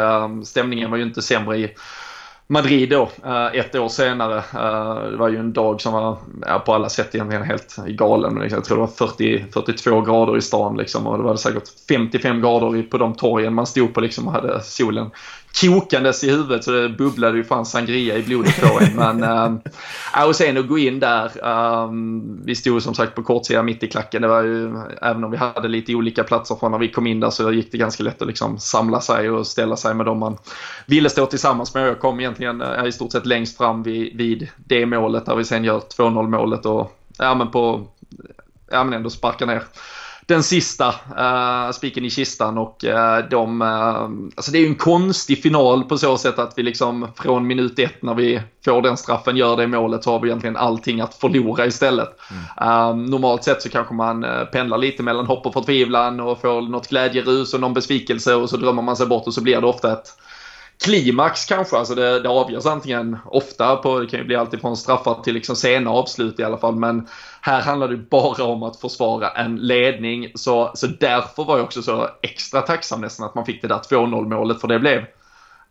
[0.46, 1.76] stämningen var ju inte sämre i
[2.52, 4.38] Madrid då, eh, ett år senare.
[4.38, 6.18] Eh, det var ju en dag som var
[6.60, 8.48] på alla sätt egentligen helt galen.
[8.50, 12.42] Jag tror det var 40, 42 grader i stan liksom och det var säkert 55
[12.42, 15.10] grader på de torgen man stod på liksom och hade solen
[15.54, 18.96] kokandes i huvudet så det bubblade ju fan sangria i blodet på en.
[18.96, 19.60] Men ehm,
[20.18, 21.26] äh, och sen att gå in där.
[21.26, 21.90] Äh,
[22.44, 24.22] vi stod som sagt på kortsidan mitt i klacken.
[24.22, 27.20] Det var ju, även om vi hade lite olika platser från när vi kom in
[27.20, 30.20] där så gick det ganska lätt att liksom samla sig och ställa sig med dem
[30.20, 30.38] man
[30.86, 31.88] ville stå tillsammans med.
[31.88, 35.46] Jag kom egentligen äh, i stort sett längst fram vid, vid det målet där vi
[35.46, 37.88] sen gör 2-0 målet och ja men på
[38.72, 39.64] ja men ändå sparkar ner
[40.30, 43.70] den sista uh, spiken i kistan och uh, de, uh,
[44.36, 47.80] alltså det är ju en konstig final på så sätt att vi liksom från minut
[47.80, 51.16] ett när vi får den straffen, gör det målet så har vi egentligen allting att
[51.16, 52.10] förlora istället.
[52.60, 53.06] Mm.
[53.06, 57.54] normalt sett så kanske man pendlar lite mellan hopp och förtvivlan och får något glädjerus
[57.54, 60.08] och någon besvikelse och så drömmer man sig bort och så blir det ofta ett
[60.84, 61.78] klimax kanske.
[61.78, 65.56] Alltså det, det avgörs antingen ofta på, det kan ju bli alltifrån straffar till liksom
[65.56, 66.76] sena avslut i alla fall.
[66.76, 67.08] Men
[67.42, 70.32] här handlar det bara om att försvara en ledning.
[70.36, 73.80] Så, så därför var jag också så extra tacksam nästan att man fick det där
[73.80, 74.62] 2-0 målet.
[74.62, 75.06] För det blev,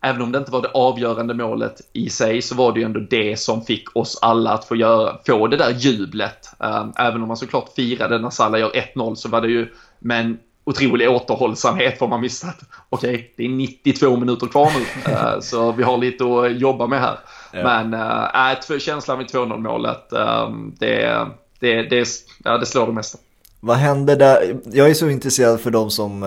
[0.01, 2.99] även om det inte var det avgörande målet i sig, så var det ju ändå
[2.99, 6.49] det som fick oss alla att få, göra, få det där jublet.
[6.59, 10.25] Ehm, även om man såklart firade när Salah gör 1-0 så var det ju med
[10.25, 10.39] en
[10.69, 15.11] otrolig återhållsamhet för man att okej, okay, det är 92 minuter kvar nu.
[15.13, 17.19] uh, så vi har lite att jobba med här.
[17.53, 17.63] Ja.
[17.63, 21.27] Men uh, känslan vid 2-0 målet, uh, det,
[21.59, 22.07] det, det,
[22.43, 23.17] ja, det slår det mesta.
[23.59, 24.59] Vad händer där?
[24.65, 26.21] Jag är så intresserad för de som,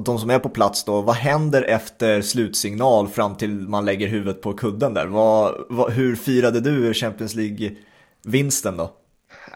[0.00, 1.00] de som är på plats då.
[1.00, 5.06] Vad händer efter slutsignal fram till man lägger huvudet på kudden där?
[5.06, 8.92] Vad, vad, hur firade du Champions League-vinsten då?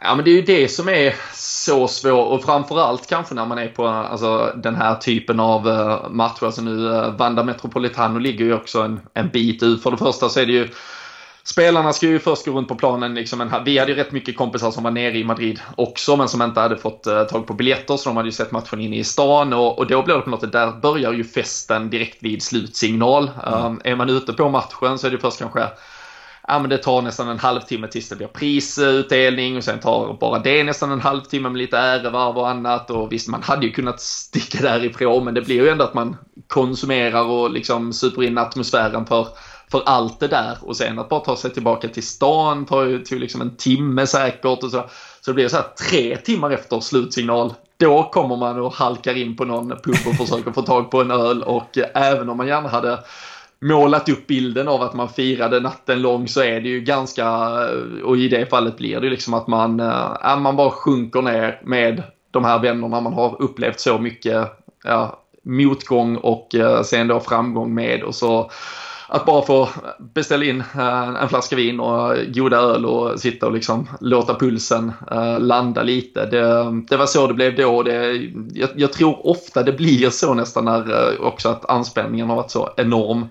[0.02, 3.58] Ja men det är ju det som är så svårt och framförallt kanske när man
[3.58, 6.44] är på alltså, den här typen av uh, matcher.
[6.44, 9.82] Alltså nu uh, Vanda Metropolitano ligger ju också en, en bit ut.
[9.82, 10.68] För det första så är det ju
[11.42, 13.14] Spelarna ska ju först gå runt på planen.
[13.14, 16.28] Liksom en, vi hade ju rätt mycket kompisar som var nere i Madrid också men
[16.28, 18.96] som inte hade fått uh, tag på biljetter så de hade ju sett matchen inne
[18.96, 22.22] i stan och, och då blir det på något sätt, där börjar ju festen direkt
[22.22, 23.30] vid slutsignal.
[23.46, 23.64] Mm.
[23.64, 25.68] Um, är man ute på matchen så är det först kanske
[26.50, 30.38] ja, men det tar nästan en halvtimme tills det blir prisutdelning och sen tar bara
[30.38, 32.90] det nästan en halvtimme med lite ärevarv och annat.
[32.90, 36.16] Och visst, man hade ju kunnat sticka därifrån men det blir ju ändå att man
[36.46, 39.28] konsumerar och liksom super in atmosfären för,
[39.70, 40.58] för allt det där.
[40.62, 44.06] Och sen att bara ta sig tillbaka till stan tar ju till liksom en timme
[44.06, 44.84] säkert och så.
[45.20, 49.36] Så det blir så här tre timmar efter slutsignal då kommer man och halkar in
[49.36, 52.46] på någon pub och försöker få tag på en öl och eh, även om man
[52.46, 52.98] gärna hade
[53.61, 57.29] målat upp bilden av att man firade natten lång så är det ju ganska,
[58.05, 61.61] och i det fallet blir det ju liksom att man, äh, man bara sjunker ner
[61.64, 63.01] med de här vännerna.
[63.01, 64.49] Man har upplevt så mycket
[64.85, 68.51] ja, motgång och äh, sen då framgång med och så
[69.12, 69.68] att bara få
[70.14, 74.92] beställa in eh, en flaska vin och goda öl och sitta och liksom låta pulsen
[75.11, 76.27] eh, landa lite.
[76.27, 77.83] Det, det var så det blev då.
[77.83, 82.37] Det, jag, jag, tror ofta det blir så nästan när eh, också att anspänningen har
[82.37, 83.27] varit så enorm.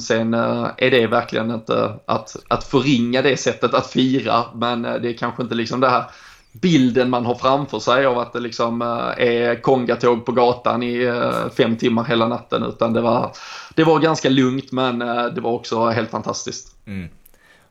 [0.00, 0.34] Sen
[0.76, 5.42] är det verkligen inte att, att förringa det sättet att fira, men det är kanske
[5.42, 6.04] inte liksom det här
[6.52, 11.02] bilden man har framför sig av att det liksom eh, är kongatåg på gatan i
[11.02, 13.32] eh, fem timmar hela natten, utan det var,
[13.74, 16.76] det var ganska lugnt, men eh, det var också helt fantastiskt.
[16.86, 17.08] Mm.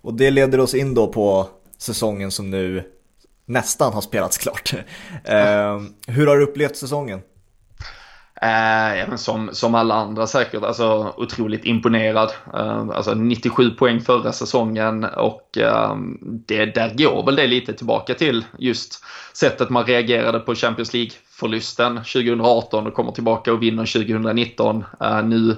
[0.01, 2.83] Och det leder oss in då på säsongen som nu
[3.45, 4.73] nästan har spelats klart.
[6.07, 7.21] Hur har du upplevt säsongen?
[8.41, 12.31] Eh, som, som alla andra säkert, alltså otroligt imponerad.
[12.53, 18.13] Eh, alltså 97 poäng förra säsongen och eh, det, där går väl det lite tillbaka
[18.13, 24.83] till just sättet man reagerade på Champions League-förlusten 2018 och kommer tillbaka och vinner 2019.
[25.01, 25.57] Eh, nu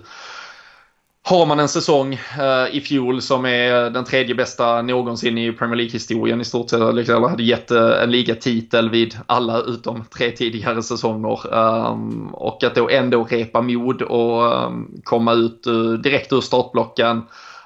[1.29, 5.75] har man en säsong uh, i fjol som är den tredje bästa någonsin i Premier
[5.75, 6.79] League-historien i stort sett.
[6.79, 11.53] Eller liksom, hade gett uh, en ligatitel vid alla utom tre tidigare säsonger.
[11.53, 17.17] Um, och att då ändå repa mod och um, komma ut uh, direkt ur startblocken.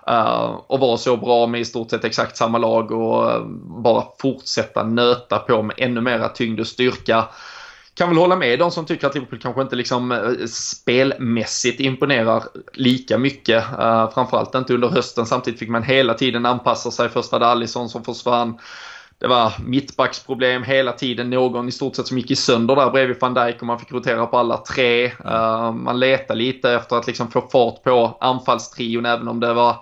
[0.09, 3.45] Uh, och vara så bra med i stort sett exakt samma lag och uh,
[3.83, 7.25] bara fortsätta nöta på med ännu mera tyngd och styrka
[7.95, 12.43] kan väl hålla med de som tycker att Liverpool kanske inte liksom eh, spelmässigt imponerar
[12.73, 13.63] lika mycket.
[13.79, 15.25] Uh, framförallt inte under hösten.
[15.25, 17.09] Samtidigt fick man hela tiden anpassa sig.
[17.09, 18.59] Först var det Alisson som försvann.
[19.17, 21.29] det var mittbacksproblem hela tiden.
[21.29, 23.91] Någon i stort sett som gick i sönder där bredvid van Dijk och man fick
[23.91, 25.05] rotera på alla tre.
[25.05, 29.75] Uh, man letade lite efter att liksom få fart på anfallstrion även om det var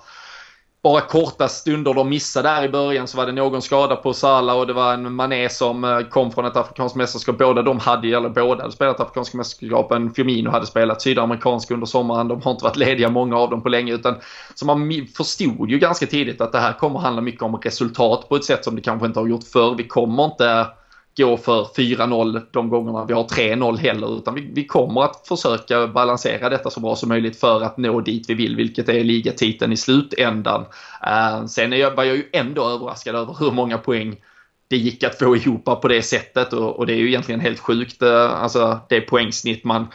[0.83, 4.57] bara korta stunder de missade där i början så var det någon skada på Salah
[4.57, 7.37] och det var en Mané som eh, kom från ett afrikanskt mästerskap.
[7.37, 10.13] Båda de hade, eller båda hade spelat afrikanska mästerskapen.
[10.13, 12.27] Firmino hade spelat sydamerikanska under sommaren.
[12.27, 14.15] De har inte varit lediga många av dem på länge utan
[14.55, 18.35] så man förstod ju ganska tidigt att det här kommer handla mycket om resultat på
[18.35, 19.75] ett sätt som det kanske inte har gjort förr.
[19.77, 20.67] Vi kommer inte
[21.21, 24.17] gå för 4-0 de gångerna vi har 3-0 heller.
[24.17, 28.01] Utan vi, vi, kommer att försöka balansera detta så bra som möjligt för att nå
[28.01, 30.61] dit vi vill, vilket är ligatiteln i slutändan.
[30.61, 34.15] Uh, sen är jag, var jag ju ändå överraskad över hur många poäng
[34.67, 37.59] det gick att få ihop på det sättet och, och det är ju egentligen helt
[37.59, 38.03] sjukt.
[38.03, 39.87] Uh, alltså det poängsnitt man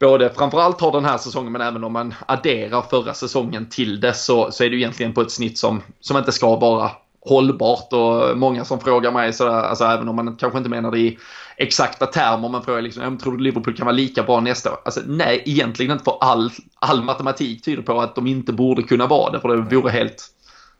[0.00, 4.14] både framförallt har den här säsongen men även om man adderar förra säsongen till det
[4.14, 6.90] så, så är det ju egentligen på ett snitt som, som inte ska vara
[7.24, 10.98] hållbart och många som frågar mig sådär, alltså även om man kanske inte menar det
[10.98, 11.18] i
[11.56, 14.78] exakta termer, men frågar liksom, tror du Liverpool kan vara lika bra nästa år?
[14.84, 19.06] Alltså nej, egentligen inte för all, all matematik tyder på att de inte borde kunna
[19.06, 20.26] vara det, för det vore helt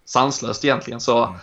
[0.04, 1.00] sanslöst egentligen.
[1.00, 1.34] Så mm.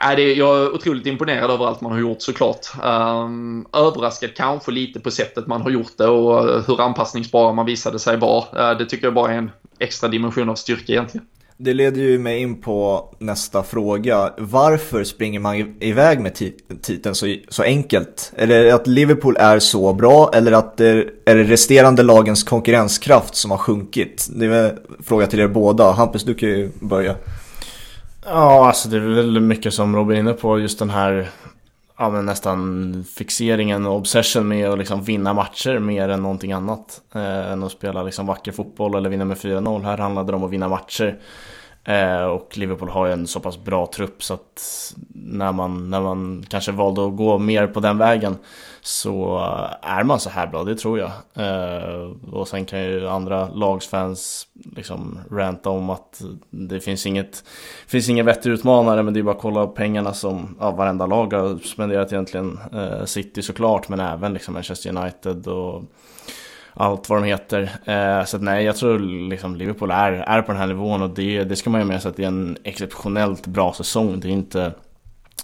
[0.00, 2.66] är det, jag är otroligt imponerad över allt man har gjort såklart.
[2.82, 7.98] Um, överraskad kanske lite på sättet man har gjort det och hur anpassningsbara man visade
[7.98, 8.70] sig vara.
[8.72, 11.26] Uh, det tycker jag bara är en extra dimension av styrka egentligen.
[11.60, 14.32] Det leder ju mig in på nästa fråga.
[14.38, 16.34] Varför springer man iväg med
[16.82, 18.32] titeln så, så enkelt?
[18.36, 20.88] Är det att Liverpool är så bra eller att det
[21.24, 24.28] är det resterande lagens konkurrenskraft som har sjunkit?
[24.30, 25.90] Det är en fråga till er båda.
[25.90, 27.14] Hampus, du kan ju börja.
[28.24, 30.58] Ja, alltså det är väl mycket som Robin är inne på.
[30.58, 31.30] Just den här
[31.98, 37.00] ja, men nästan fixeringen och obsession med att liksom vinna matcher mer än någonting annat.
[37.14, 39.82] Eh, än att spela liksom vacker fotboll eller vinna med 4-0.
[39.82, 41.18] Här handlade det om att vinna matcher.
[41.84, 46.00] Eh, och Liverpool har ju en så pass bra trupp så att när man, när
[46.00, 48.36] man kanske valde att gå mer på den vägen
[48.88, 49.38] så
[49.82, 51.10] är man så här bra, det tror jag.
[51.34, 54.46] Eh, och sen kan ju andra lagsfans
[54.76, 57.44] liksom ranta om att det finns inget,
[57.86, 61.32] finns ingen vettig utmanare men det är bara att kolla pengarna som ja, varenda lag
[61.32, 62.58] har spenderat egentligen.
[62.72, 65.82] Eh, City såklart men även liksom Manchester United och
[66.74, 67.62] allt vad de heter.
[67.84, 68.98] Eh, så att nej, jag tror
[69.28, 72.02] liksom Liverpool är, är på den här nivån och det, det ska man ju med
[72.02, 74.20] sig att det är en exceptionellt bra säsong.
[74.20, 74.72] Det är inte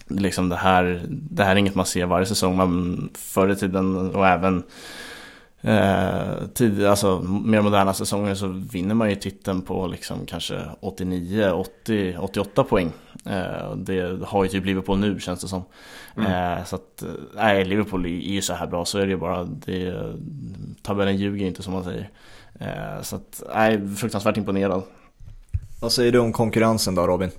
[0.09, 2.57] liksom det här, det här är inget man ser varje säsong.
[2.57, 4.63] Men förr i tiden och även
[5.61, 11.51] eh, tid, alltså mer moderna säsonger så vinner man ju titeln på liksom kanske 89,
[11.51, 12.93] 80, 88 poäng.
[13.27, 15.63] Eh, det har ju typ Liverpool nu känns det som.
[16.17, 16.59] Mm.
[16.59, 17.05] Eh, så att,
[17.35, 19.45] nej Liverpool är ju så här bra så är det ju bara.
[19.45, 19.95] Det,
[20.83, 22.11] tabellen ljuger inte som man säger.
[22.61, 24.83] Eh, så att, nej fruktansvärt imponerad.
[25.81, 27.31] Vad säger du om konkurrensen då Robin?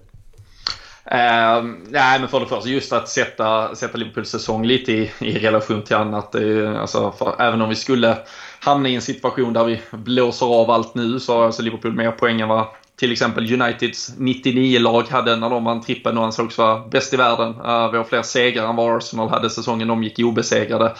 [1.11, 5.39] Uh, nej men för det första just att sätta, sätta Liverpools säsong lite i, i
[5.39, 6.35] relation till annat.
[6.35, 8.17] Är, alltså, för, även om vi skulle
[8.59, 12.11] hamna i en situation där vi blåser av allt nu så har alltså Liverpool mer
[12.11, 16.87] poäng än vad till exempel Uniteds 99-lag hade när de vann trippen och ansågs vara
[16.87, 17.49] bäst i världen.
[17.49, 20.95] Uh, vi har fler segrar än vad Arsenal hade säsongen de gick obesegrade.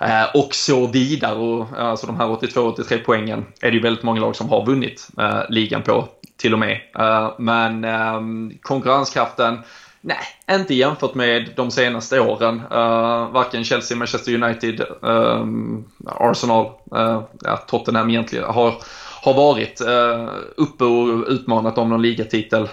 [0.00, 0.22] Mm.
[0.22, 1.34] Uh, och så vidare.
[1.34, 4.66] Och, uh, alltså de här 82-83 poängen är det ju väldigt många lag som har
[4.66, 6.80] vunnit uh, ligan på till och med.
[6.98, 9.58] Eh, men ehm, konkurrenskraften
[10.06, 12.62] Nej, inte jämfört med de senaste åren.
[12.70, 16.66] Eh, varken Chelsea, Manchester United, ehm, Arsenal,
[16.96, 18.74] eh, ja, Tottenham egentligen har,
[19.22, 22.68] har varit eh, uppe och utmanat om någon ligatitel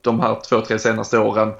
[0.00, 1.52] de här två, tre senaste åren.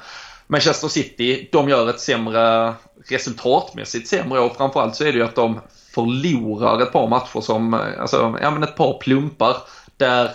[0.46, 2.74] Manchester City, de gör ett sämre
[3.08, 4.52] resultatmässigt sämre år.
[4.56, 5.60] framförallt så är det ju att de
[5.94, 9.56] förlorar ett par matcher som, alltså, ja men ett par plumpar
[9.98, 10.30] där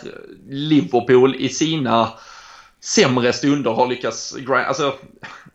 [0.49, 2.10] Liverpool i sina
[2.84, 4.36] sämre stunder har lyckats
[4.67, 4.93] alltså,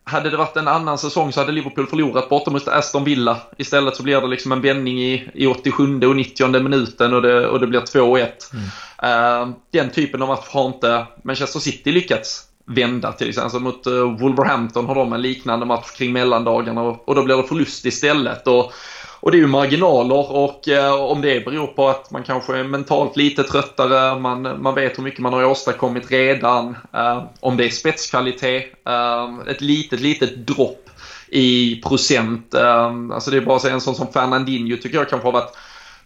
[0.04, 3.36] hade det varit en annan säsong så hade Liverpool förlorat borta mot Aston Villa.
[3.56, 7.48] Istället så blir det liksom en vändning i, i 87 och 90 minuten och det,
[7.48, 8.28] och det blir 2-1.
[8.52, 8.64] Mm.
[9.04, 13.44] Uh, den typen av match har inte Manchester City lyckats vända till exempel.
[13.44, 17.36] Alltså mot uh, Wolverhampton har de en liknande match kring mellandagarna och, och då blir
[17.36, 18.46] det förlust istället.
[18.46, 18.72] Och
[19.20, 22.64] och det är ju marginaler och eh, om det beror på att man kanske är
[22.64, 27.64] mentalt lite tröttare, man, man vet hur mycket man har åstadkommit redan, eh, om det
[27.64, 30.90] är spetskvalitet, eh, ett litet, litet dropp
[31.28, 32.54] i procent.
[32.54, 35.32] Eh, alltså det är bara att säga en sån som Fernandinho tycker jag kanske har
[35.32, 35.56] varit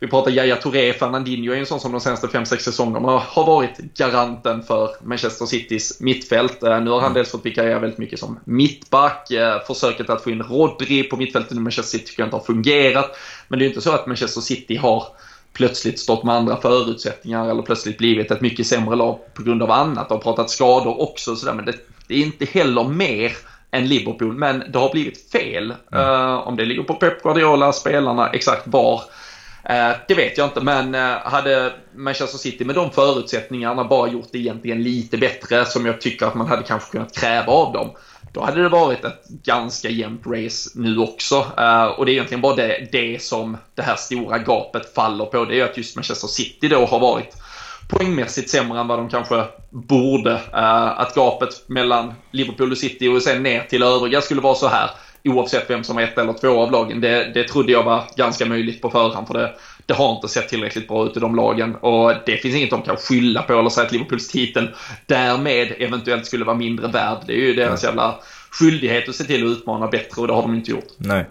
[0.03, 3.79] vi pratar Yahya Touré, Fernandinho är en sån som de senaste 5-6 säsongerna har varit
[3.79, 6.63] garanten för Manchester Citys mittfält.
[6.63, 7.15] Eh, nu har han mm.
[7.15, 9.31] dels fått vikariera väldigt mycket som mittback.
[9.31, 12.45] Eh, försöket att få in Rodri på mittfältet i Manchester City tycker jag inte har
[12.45, 13.17] fungerat.
[13.49, 15.05] Men det är ju inte så att Manchester City har
[15.53, 19.71] plötsligt stått med andra förutsättningar eller plötsligt blivit ett mycket sämre lag på grund av
[19.71, 20.09] annat.
[20.09, 21.75] De har pratat skador också och sådär men det,
[22.07, 23.33] det är inte heller mer
[23.71, 24.33] än Liverpool.
[24.33, 25.75] Men det har blivit fel.
[25.93, 26.07] Mm.
[26.07, 29.03] Uh, om det ligger på Pep Guardiola, spelarna, exakt var.
[29.65, 34.29] Eh, det vet jag inte, men eh, hade Manchester City med de förutsättningarna bara gjort
[34.33, 37.91] det egentligen lite bättre, som jag tycker att man hade kanske kunnat kräva av dem,
[38.33, 41.47] då hade det varit ett ganska jämnt race nu också.
[41.59, 45.45] Eh, och det är egentligen bara det, det som det här stora gapet faller på.
[45.45, 47.37] Det är att just Manchester City då har varit
[47.89, 50.41] poängmässigt sämre än vad de kanske borde.
[50.97, 54.91] Att gapet mellan Liverpool och City och sen ner till övriga skulle vara så här
[55.25, 57.01] oavsett vem som är ett eller två av lagen.
[57.01, 59.53] Det, det trodde jag var ganska möjligt på förhand för det,
[59.87, 62.83] det har inte sett tillräckligt bra ut i de lagen och det finns inget de
[62.83, 64.71] kan skylla på eller säga att Liverpools titel
[65.07, 67.19] därmed eventuellt skulle vara mindre värd.
[67.27, 68.15] Det är ju deras jävla
[68.51, 70.89] skyldighet att se till att utmana bättre och det har de inte gjort.
[70.97, 71.27] Nej.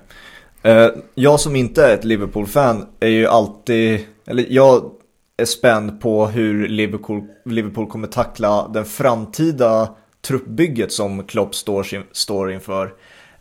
[0.65, 4.91] Uh, jag som inte är ett Liverpool-fan är ju alltid, eller jag
[5.37, 9.95] är spänd på hur Liverpool, Liverpool kommer tackla den framtida
[10.27, 12.93] truppbygget som Klopp står, står inför.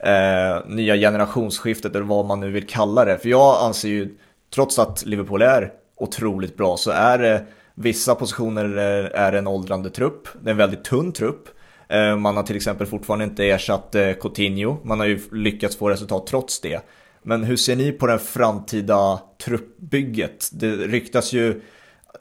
[0.05, 3.19] Eh, nya generationsskiftet eller vad man nu vill kalla det.
[3.19, 4.15] För jag anser ju,
[4.55, 7.45] trots att Liverpool är otroligt bra, så är det
[7.75, 10.29] vissa positioner eh, är en åldrande trupp.
[10.43, 11.49] Det är en väldigt tunn trupp.
[11.89, 14.77] Eh, man har till exempel fortfarande inte ersatt eh, Coutinho.
[14.85, 16.81] Man har ju lyckats få resultat trots det.
[17.23, 20.51] Men hur ser ni på den framtida truppbygget?
[20.53, 21.61] Det ryktas ju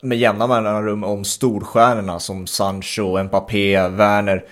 [0.01, 4.45] med jämna mellanrum om storstjärnorna som Sancho, Mbappé, Werner.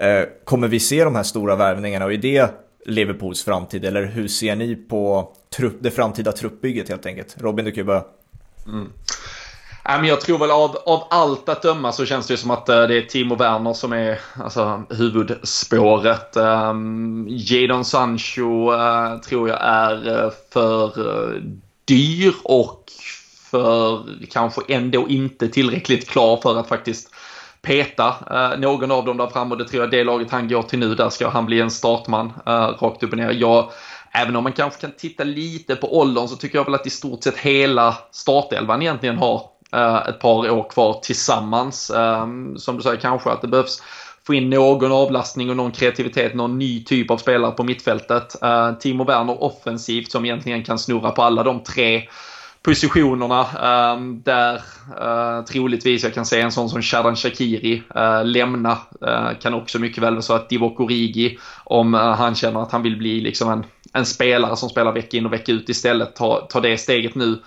[0.00, 3.84] Eh, kommer vi se de här stora värvningarna och är det Liverpools framtid?
[3.84, 7.36] Eller hur ser ni på trupp, det framtida truppbygget helt enkelt?
[7.38, 8.04] Robin, du kan ju börja.
[8.66, 8.90] Mm.
[10.06, 12.96] Jag tror väl av, av allt att döma så känns det som att eh, det
[12.96, 16.36] är Timo Werner som är alltså, huvudspåret.
[16.36, 20.92] Ehm, Jadon Sancho eh, tror jag är eh, för
[21.84, 22.84] dyr och
[23.50, 27.10] för kanske ändå inte tillräckligt klar för att faktiskt
[27.64, 30.62] peta eh, någon av dem där fram och det tror jag det laget han går
[30.62, 33.30] till nu, där ska han bli en startman eh, rakt upp och ner.
[33.30, 33.70] Jag,
[34.12, 36.90] även om man kanske kan titta lite på åldern så tycker jag väl att i
[36.90, 39.42] stort sett hela startelvan egentligen har
[39.72, 41.90] eh, ett par år kvar tillsammans.
[41.90, 43.82] Eh, som du säger kanske att det behövs
[44.26, 48.42] få in någon avlastning och någon kreativitet, någon ny typ av spelare på mittfältet.
[48.42, 52.08] Eh, Timo Werner offensivt som egentligen kan snurra på alla de tre
[52.64, 58.78] positionerna ehm, där uh, troligtvis jag kan se en sån som Shadan Shakiri eh, lämna.
[59.06, 62.82] Eh, kan också mycket väl vara så att Divock Origi, om han känner att han
[62.82, 66.40] vill bli liksom en, en spelare som spelar vecka in och vecka ut istället, ta,
[66.50, 67.38] ta det steget nu.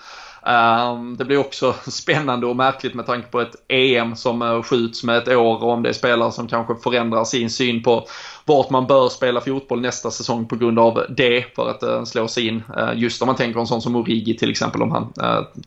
[0.48, 5.18] Um, det blir också spännande och märkligt med tanke på ett EM som skjuts med
[5.18, 8.08] ett år och om det är spelare som kanske förändrar sin syn på
[8.46, 12.28] vart man bör spela fotboll nästa säsong på grund av det för att uh, slå
[12.28, 12.64] sig in.
[12.78, 15.14] Uh, just om man tänker en sån som Origi till exempel om han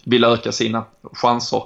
[0.04, 1.62] vill öka sina chanser.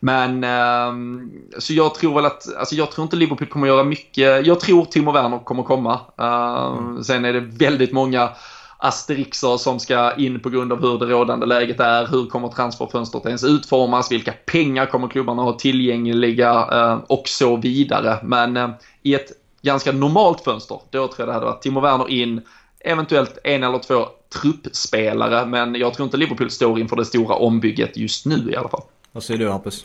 [0.00, 4.46] Men uh, så jag tror väl att, alltså jag tror inte Liverpool kommer göra mycket.
[4.46, 6.00] Jag tror Timo Werner kommer komma.
[6.20, 7.04] Uh, mm.
[7.04, 8.30] Sen är det väldigt många
[8.78, 12.06] asterixer som ska in på grund av hur det rådande läget är.
[12.06, 14.12] Hur kommer transferfönstret ens utformas?
[14.12, 16.68] Vilka pengar kommer klubbarna ha tillgängliga?
[16.72, 18.18] Eh, och så vidare.
[18.22, 18.70] Men eh,
[19.02, 22.40] i ett ganska normalt fönster, då tror jag det hade varit Timo Werner in,
[22.80, 24.06] eventuellt en eller två
[24.40, 28.68] truppspelare, men jag tror inte Liverpool står inför det stora ombygget just nu i alla
[28.68, 28.82] fall.
[29.12, 29.84] Vad säger du Hampus?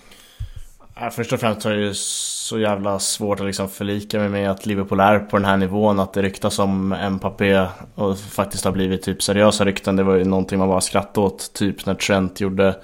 [1.12, 5.00] Först och främst är det så jävla svårt att liksom förlika mig med att Liverpool
[5.00, 6.00] är på den här nivån.
[6.00, 9.96] Att det ryktas om Mbappé och faktiskt har blivit typ seriösa rykten.
[9.96, 11.54] Det var ju någonting man bara skrattade åt.
[11.54, 12.76] Typ när Trent gjorde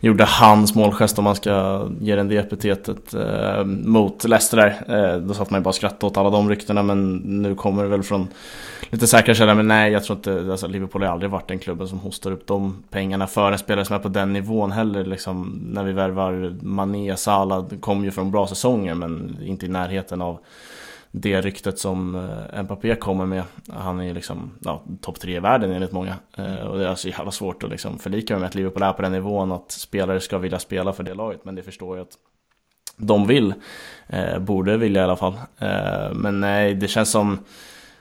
[0.00, 5.14] gjorde hans målgest om man ska ge den det epitetet eh, mot Leicester där.
[5.14, 7.82] Eh, då satt man ju bara och skrattade åt alla de ryktena men nu kommer
[7.82, 8.28] det väl från
[8.90, 9.54] lite säkra källor.
[9.54, 12.46] Men nej, jag tror inte, alltså Liverpool har aldrig varit den klubben som hostar upp
[12.46, 15.04] de pengarna för en spelare som är på den nivån heller.
[15.04, 20.22] Liksom, när vi värvar Mané, Salah, kom ju från bra säsonger men inte i närheten
[20.22, 20.38] av
[21.18, 23.42] det ryktet som eh, Mbappé kommer med.
[23.72, 26.14] Han är ju liksom ja, topp tre i världen enligt många.
[26.36, 28.92] Eh, och det är så jävla svårt att liksom förlika mig med att Liverpool är
[28.92, 31.44] på den nivån att spelare ska vilja spela för det laget.
[31.44, 32.14] Men det förstår jag att
[32.96, 33.54] de vill.
[34.06, 35.34] Eh, borde vilja i alla fall.
[35.58, 37.38] Eh, men nej, det känns som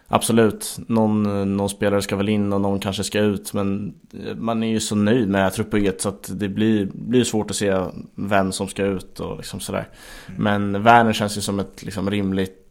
[0.07, 3.95] Absolut, någon, någon spelare ska väl in och någon kanske ska ut men
[4.35, 7.79] man är ju så nöjd med truppbygget så att det blir, blir svårt att se
[8.15, 9.87] vem som ska ut och liksom sådär.
[10.27, 10.43] Mm.
[10.43, 12.64] Men Werner känns ju som ett liksom rimligt,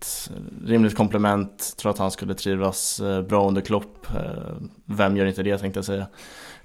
[0.66, 1.76] rimligt komplement.
[1.76, 4.06] Tror att han skulle trivas eh, bra under Klopp.
[4.14, 6.06] Eh, vem gör inte det tänkte jag säga.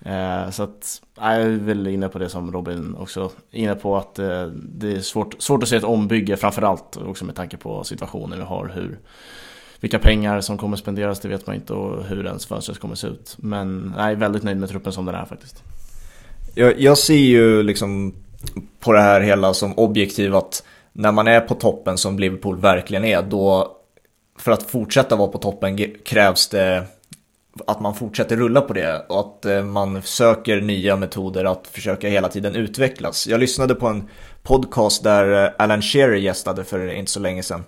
[0.02, 4.16] Eh, så att jag är väl inne på det som Robin också inne på att
[4.56, 8.46] det är svårt, svårt att se ett ombygge framförallt också med tanke på situationen vi
[8.46, 8.72] har.
[8.76, 9.00] Hur,
[9.80, 13.08] vilka pengar som kommer spenderas det vet man inte och hur ens fönstret kommer se
[13.08, 13.36] ut.
[13.38, 15.64] Men jag är väldigt nöjd med truppen som den är faktiskt.
[16.56, 18.14] Jag, jag ser ju liksom
[18.80, 20.64] på det här hela som objektiv att
[21.00, 23.78] när man är på toppen som Liverpool verkligen är då
[24.39, 26.86] för att fortsätta vara på toppen krävs det
[27.68, 32.10] att man fortsätter rulla på det och att eh, man söker nya metoder att försöka
[32.10, 33.28] hela tiden utvecklas.
[33.28, 34.10] Jag lyssnade på en
[34.43, 37.64] podcast där eh, Alan Shearer gästade för inte så länge sedan.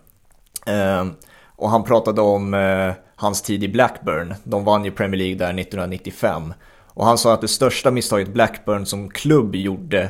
[0.66, 1.14] Ehm,
[1.56, 4.34] och han pratade om eh, hans tid i Blackburn.
[4.44, 6.54] De vann ju Premier League där 1995.
[6.88, 10.10] Och han sa att det största misstaget Blackburn som klubb gjorde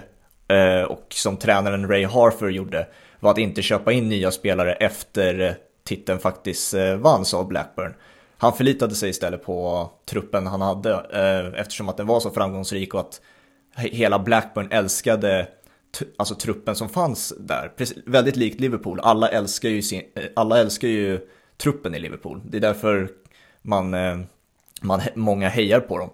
[0.87, 2.87] och som tränaren Ray Harfer gjorde
[3.21, 5.53] var att inte köpa in nya spelare efter eh,
[5.83, 7.93] titeln faktiskt eh, vanns av Blackburn.
[8.37, 12.93] Han förlitade sig istället på truppen han hade eh, eftersom att den var så framgångsrik
[12.93, 13.21] och att
[13.75, 15.47] hela Blackburn älskade
[16.17, 17.71] alltså truppen som fanns där.
[17.77, 20.01] Precis, väldigt likt Liverpool, alla älskar, ju sin,
[20.35, 22.41] alla älskar ju truppen i Liverpool.
[22.45, 23.09] Det är därför
[23.61, 23.95] man,
[24.81, 26.09] man, många hejar på dem.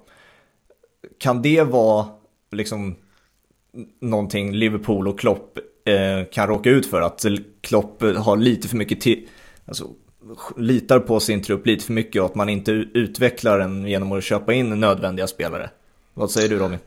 [1.18, 2.08] Kan det vara
[2.52, 2.96] liksom
[4.00, 5.60] någonting Liverpool och Klopp
[6.32, 7.02] kan råka ut för?
[7.02, 7.26] Att
[7.62, 9.28] Klopp har lite för mycket till,
[9.68, 9.86] alltså
[10.58, 14.24] litar på sin trupp lite för mycket och att man inte utvecklar den genom att
[14.24, 15.70] köpa in nödvändiga spelare.
[16.14, 16.80] Vad säger du Robin?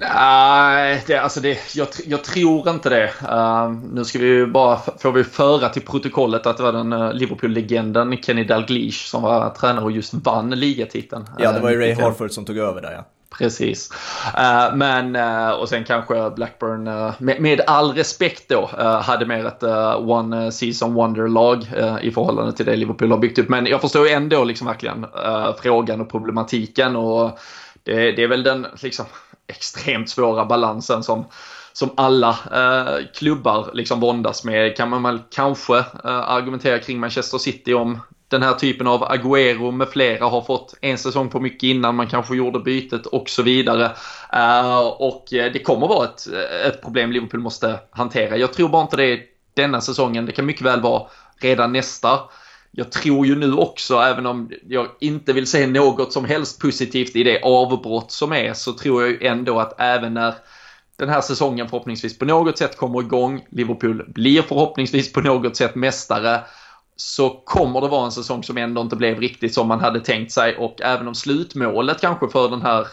[0.00, 3.10] Nej, det, alltså det, jag, jag tror inte det.
[3.22, 7.12] Uh, nu ska vi bara, får vi föra till protokollet att det var den uh,
[7.12, 11.24] Liverpool-legenden Kenny Dalglish som var tränare och just vann ligatiteln.
[11.38, 13.04] Ja, det var ju Ray Harford som tog över där ja.
[13.38, 13.90] Precis.
[14.38, 18.70] Uh, men, uh, och sen kanske Blackburn, uh, med, med, all respekt då,
[19.02, 19.62] hade mer ett
[19.98, 21.62] one season wonder-lag
[22.02, 23.48] i förhållande till det Liverpool har byggt upp.
[23.48, 25.06] Men jag förstår ändå liksom verkligen
[25.62, 27.38] frågan och problematiken och
[27.82, 29.04] det, det, är väl den liksom
[29.46, 31.24] extremt svåra balansen som
[31.76, 37.38] som alla eh, klubbar liksom våndas med kan man väl kanske eh, argumentera kring Manchester
[37.38, 41.62] City om den här typen av Agüero med flera har fått en säsong på mycket
[41.62, 43.84] innan man kanske gjorde bytet och så vidare.
[44.34, 48.36] Uh, och eh, det kommer vara ett, eh, ett problem Liverpool måste hantera.
[48.36, 49.20] Jag tror bara inte det är
[49.54, 50.26] denna säsongen.
[50.26, 51.02] Det kan mycket väl vara
[51.40, 52.20] redan nästa.
[52.70, 57.16] Jag tror ju nu också, även om jag inte vill se något som helst positivt
[57.16, 60.34] i det avbrott som är, så tror jag ju ändå att även när
[60.96, 65.74] den här säsongen förhoppningsvis på något sätt kommer igång, Liverpool blir förhoppningsvis på något sätt
[65.74, 66.40] mästare,
[66.96, 70.32] så kommer det vara en säsong som ändå inte blev riktigt som man hade tänkt
[70.32, 72.86] sig och även om slutmålet kanske för den här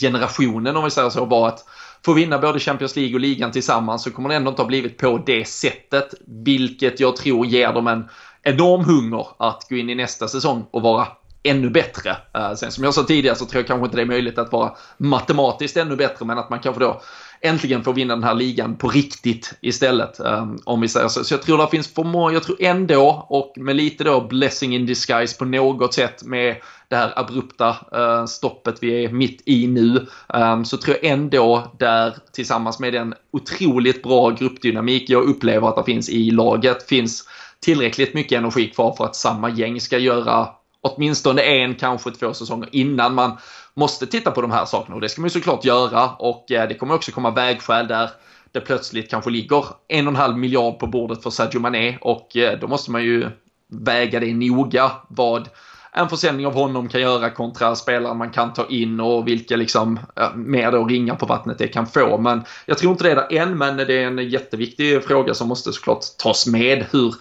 [0.00, 1.64] generationen om vi säger så var att
[2.04, 4.98] få vinna både Champions League och ligan tillsammans så kommer det ändå inte ha blivit
[4.98, 8.08] på det sättet vilket jag tror ger dem en
[8.42, 11.06] enorm hunger att gå in i nästa säsong och vara
[11.42, 12.16] ännu bättre.
[12.34, 14.52] Eh, sen som jag sa tidigare så tror jag kanske inte det är möjligt att
[14.52, 17.00] vara matematiskt ännu bättre men att man kanske då
[17.42, 20.20] äntligen får vinna den här ligan på riktigt istället.
[20.20, 21.24] Ehm, om vi säger så.
[21.24, 24.74] Så jag tror det finns för många, jag tror ändå, och med lite då blessing
[24.74, 26.56] in disguise på något sätt med
[26.88, 31.72] det här abrupta eh, stoppet vi är mitt i nu, ehm, så tror jag ändå
[31.78, 37.28] där tillsammans med den otroligt bra gruppdynamik jag upplever att det finns i laget finns
[37.60, 40.48] tillräckligt mycket energi kvar för att samma gäng ska göra
[40.82, 43.38] åtminstone en, kanske två säsonger innan man
[43.74, 46.68] måste titta på de här sakerna och det ska man ju såklart göra och eh,
[46.68, 48.10] det kommer också komma vägskäl där
[48.52, 52.36] det plötsligt kanske ligger en och en halv miljard på bordet för Sadio Mané och
[52.36, 53.30] eh, då måste man ju
[53.68, 55.48] väga det noga vad
[55.94, 59.98] en försäljning av honom kan göra kontra spelare man kan ta in och vilka liksom
[60.16, 62.18] eh, mer då ringar på vattnet det kan få.
[62.18, 65.48] Men jag tror inte det är där än, men det är en jätteviktig fråga som
[65.48, 66.84] måste såklart tas med.
[66.90, 67.14] Hur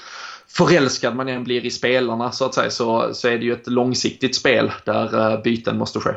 [0.47, 3.67] förälskad man än blir i spelarna så att säga så, så är det ju ett
[3.67, 6.11] långsiktigt spel där byten måste ske.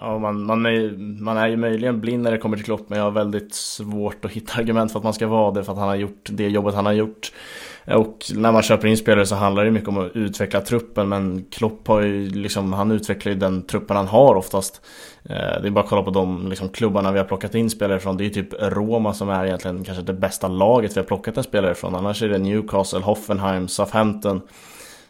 [0.00, 2.98] Ja, man, man, är, man är ju möjligen blind när det kommer till Klopp men
[2.98, 5.78] jag har väldigt svårt att hitta argument för att man ska vara det för att
[5.78, 7.32] han har gjort det jobbet han har gjort.
[7.86, 11.44] Och när man köper in spelare så handlar det mycket om att utveckla truppen men
[11.50, 14.80] Klopp har ju liksom, han utvecklar ju den truppen han har oftast.
[15.24, 17.98] Eh, det är bara att kolla på de liksom, klubbarna vi har plockat in spelare
[17.98, 18.16] från.
[18.16, 21.36] Det är ju typ Roma som är egentligen kanske det bästa laget vi har plockat
[21.36, 21.94] en spelare från.
[21.94, 24.40] Annars är det Newcastle, Hoffenheim, Southampton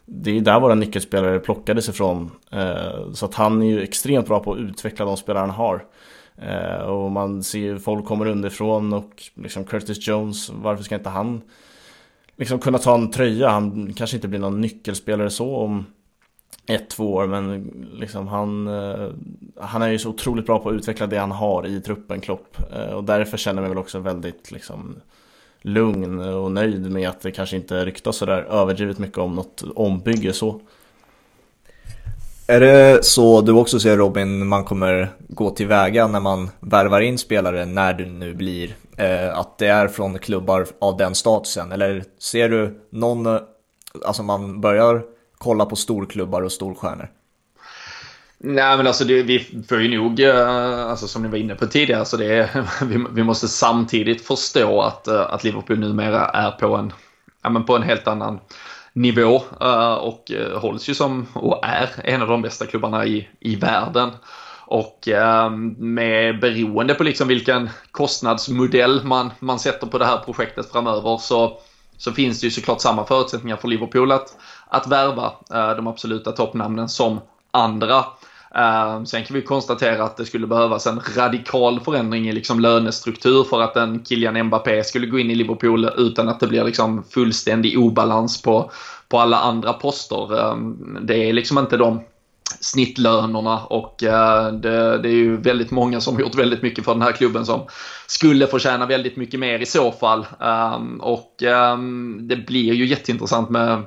[0.07, 2.31] det är ju där våra nyckelspelare plockades ifrån.
[2.51, 5.85] Eh, så att han är ju extremt bra på att utveckla de spelare han har.
[6.37, 11.09] Eh, och man ser ju folk kommer underifrån och liksom Curtis Jones, varför ska inte
[11.09, 11.43] han
[12.37, 13.49] liksom kunna ta en tröja?
[13.49, 15.87] Han kanske inte blir någon nyckelspelare så om
[16.67, 19.09] ett, två år men liksom han, eh,
[19.61, 22.57] han är ju så otroligt bra på att utveckla det han har i truppen Klopp.
[22.95, 24.97] Och därför känner jag mig väl också väldigt liksom
[25.67, 30.33] lugn och nöjd med att det kanske inte ryktas sådär överdrivet mycket om något ombygge
[30.33, 30.61] så.
[32.49, 37.19] Är det så du också ser Robin, man kommer gå tillväga när man värvar in
[37.19, 41.73] spelare när du nu blir, eh, att det är från klubbar av den statusen?
[41.73, 43.41] Eller ser du någon, eh,
[44.05, 45.03] alltså man börjar
[45.39, 47.09] kolla på storklubbar och storstjärnor?
[48.49, 51.67] Nej men alltså det, vi får ju nog, eh, alltså som ni var inne på
[51.67, 52.51] tidigare, så det
[52.83, 56.93] vi, vi måste samtidigt förstå att, eh, att Liverpool numera är på en,
[57.43, 58.41] ja, men på en helt annan
[58.93, 63.57] nivå eh, och hålls ju som och är en av de bästa klubbarna i, i
[63.57, 64.11] världen.
[64.69, 65.09] Och
[65.77, 71.59] med beroende på liksom vilken kostnadsmodell man, man sätter på det här projektet framöver så,
[71.97, 74.37] så finns det ju såklart samma förutsättningar för Liverpool att,
[74.69, 77.21] att värva de absoluta toppnamnen som
[77.51, 78.05] andra.
[78.57, 83.45] Ehm, sen kan vi konstatera att det skulle behövas en radikal förändring i liksom lönestruktur
[83.45, 87.05] för att en Kylian Mbappé skulle gå in i Liverpool utan att det blir liksom
[87.05, 88.71] fullständig obalans på,
[89.09, 90.51] på alla andra poster.
[90.53, 92.01] Ehm, det är liksom inte de
[92.61, 96.93] snittlönerna och eh, det, det, är ju väldigt många som har gjort väldigt mycket för
[96.93, 97.61] den här klubben som
[98.07, 100.27] skulle förtjäna väldigt mycket mer i så fall.
[100.41, 101.35] Ehm, och
[102.21, 103.83] det blir ju jätteintressant med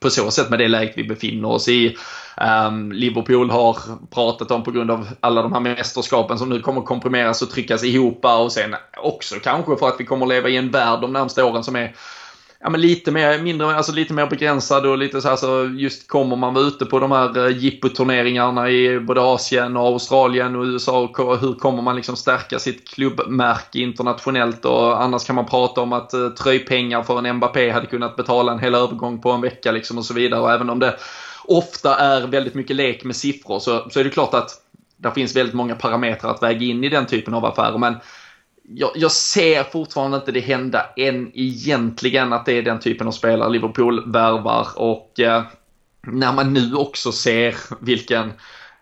[0.00, 1.96] på så sätt med det läget vi befinner oss i.
[2.40, 3.78] Um, Liverpool har
[4.10, 7.84] pratat om på grund av alla de här mästerskapen som nu kommer komprimeras och tryckas
[7.84, 11.44] ihop och sen också kanske för att vi kommer leva i en värld de närmsta
[11.44, 11.94] åren som är
[12.64, 16.08] ja, men lite mer, mindre, alltså lite mer begränsad och lite så här så just
[16.08, 20.64] kommer man vara ute på de här eh, jippoturneringarna i både Asien och Australien och
[20.64, 24.64] USA och hur kommer man liksom stärka sitt klubbmärke internationellt?
[24.64, 28.52] Och annars kan man prata om att eh, tröjpengar för en Mbappé hade kunnat betala
[28.52, 30.40] en hel övergång på en vecka liksom och så vidare.
[30.40, 30.94] Och även om det
[31.44, 34.50] ofta är väldigt mycket lek med siffror så, så är det klart att
[34.96, 37.94] det finns väldigt många parametrar att väga in i den typen av affärer men
[38.68, 43.12] jag, jag, ser fortfarande inte det hända än egentligen att det är den typen av
[43.12, 45.42] spelare Liverpool värvar och eh,
[46.06, 48.32] när man nu också ser vilken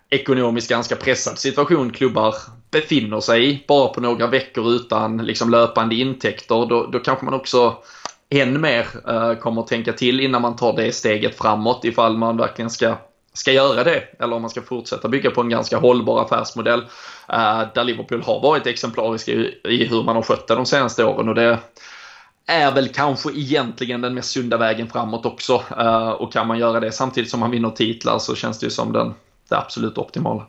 [0.09, 2.35] ekonomiskt ganska pressad situation klubbar
[2.71, 7.33] befinner sig i bara på några veckor utan liksom löpande intäkter då, då kanske man
[7.33, 7.77] också
[8.41, 12.37] än mer eh, kommer att tänka till innan man tar det steget framåt ifall man
[12.37, 12.95] verkligen ska
[13.33, 16.79] ska göra det eller om man ska fortsätta bygga på en ganska hållbar affärsmodell
[17.29, 21.03] eh, där Liverpool har varit exemplariska i, i, hur man har skött det de senaste
[21.03, 21.59] åren och det
[22.45, 26.79] är väl kanske egentligen den mest sunda vägen framåt också uh, och kan man göra
[26.79, 29.13] det samtidigt som man vinner titlar så känns det ju som den,
[29.49, 30.47] det absolut optimala.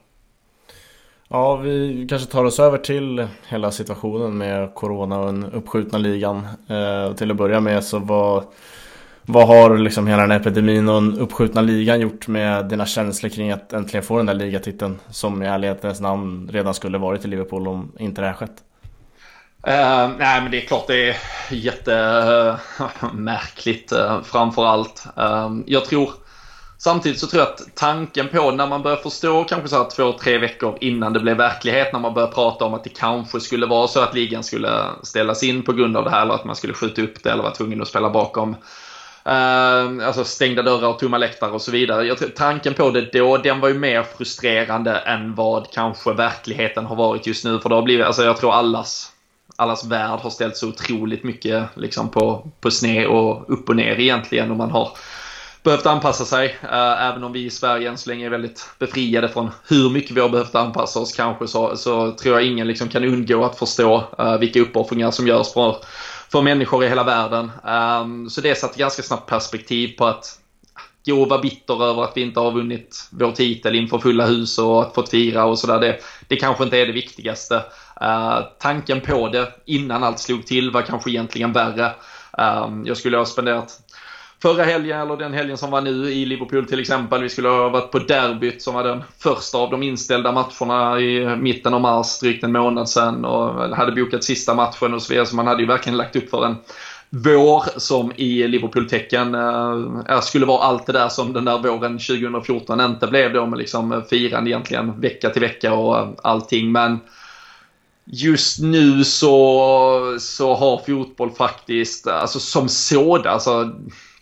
[1.35, 6.47] Ja, vi kanske tar oss över till hela situationen med Corona och den uppskjutna ligan.
[6.69, 8.45] Eh, till att börja med så vad,
[9.23, 13.31] vad har liksom hela den här epidemin och den uppskjutna ligan gjort med dina känslor
[13.31, 17.29] kring att äntligen få den där ligatiteln som i ärlighetens namn redan skulle varit i
[17.29, 18.63] Liverpool om inte det här skett?
[19.69, 21.17] Uh, nej men det är klart det är
[21.51, 25.07] jättemärkligt eh, uh, eh, uh, framför allt.
[25.19, 26.11] Uh, jag tror
[26.85, 30.13] Samtidigt så tror jag att tanken på när man börjar förstå kanske så här två,
[30.13, 33.67] tre veckor innan det blev verklighet när man börjar prata om att det kanske skulle
[33.67, 36.57] vara så att ligan skulle ställas in på grund av det här eller att man
[36.57, 38.57] skulle skjuta upp det eller vara tvungen att spela bakom
[39.25, 42.07] eh, alltså stängda dörrar och tomma läktare och så vidare.
[42.07, 46.87] Jag tror, tanken på det då, den var ju mer frustrerande än vad kanske verkligheten
[46.87, 47.59] har varit just nu.
[47.59, 49.13] För det har blivit, alltså jag tror allas,
[49.57, 54.01] allas värld har ställt så otroligt mycket liksom på, på sned och upp och ner
[54.01, 54.51] egentligen.
[54.51, 54.91] Och man har
[55.65, 56.47] behövt anpassa sig.
[56.63, 60.17] Uh, även om vi i Sverige än så länge är väldigt befriade från hur mycket
[60.17, 63.59] vi har behövt anpassa oss kanske så, så tror jag ingen liksom kan undgå att
[63.59, 65.77] förstå uh, vilka uppoffringar som görs för
[66.29, 67.51] för människor i hela världen.
[68.03, 70.39] Um, så det satte ganska snabbt perspektiv på att
[71.07, 74.59] gå och vara bitter över att vi inte har vunnit vår titel inför fulla hus
[74.59, 75.81] och att fått fira och sådär.
[75.81, 75.99] Det,
[76.29, 77.55] det kanske inte är det viktigaste.
[78.03, 81.93] Uh, tanken på det innan allt slog till var kanske egentligen värre.
[82.39, 83.84] Um, jag skulle ha spenderat
[84.45, 87.23] förra helgen, eller den helgen som var nu i Liverpool till exempel.
[87.23, 91.37] Vi skulle ha varit på derbyt som var den första av de inställda matcherna i
[91.37, 93.25] mitten av mars, drygt en månad sedan.
[93.25, 95.27] Och hade bokat sista matchen och så vidare.
[95.27, 96.57] Så man hade ju verkligen lagt upp för en
[97.11, 102.81] vår som i Liverpool-tecken äh, skulle vara allt det där som den där våren 2014
[102.81, 106.73] inte blev då med liksom firande egentligen vecka till vecka och eh, allting.
[106.73, 106.99] Men
[108.05, 113.73] just nu så, så har fotboll faktiskt, alltså som sådan, alltså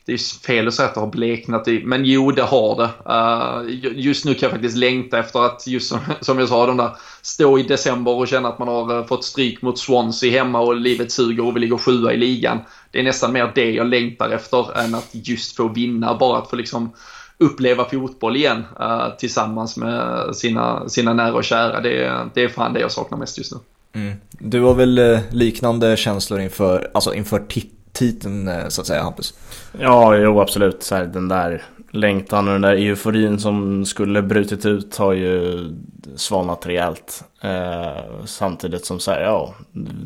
[0.04, 2.90] det är fel att säga att det har bleknat i, men jo det har det.
[3.12, 6.76] Uh, just nu kan jag faktiskt längta efter att, just som, som jag sa, de
[6.76, 6.90] där
[7.22, 10.76] stå i december och känna att man har eh, fått stryk mot Swansea hemma och
[10.76, 12.58] livet suger och vi ligger sjua i ligan.
[12.90, 16.50] Det är nästan mer det jag längtar efter än att just få vinna, bara att
[16.50, 16.92] få liksom
[17.38, 21.80] uppleva fotboll igen uh, tillsammans med sina, sina nära och kära.
[21.80, 23.58] Det, det är fan det jag saknar mest just nu.
[23.94, 24.14] Mm.
[24.30, 29.34] Du har väl liknande känslor inför, alltså inför titeln titeln eh, så att säga Hampus?
[29.80, 30.82] Ja, jo absolut.
[30.82, 35.68] Så här, den där längtan och den där euforin som skulle brutit ut har ju
[36.16, 37.24] svalnat rejält.
[37.40, 39.54] Eh, samtidigt som så här, ja,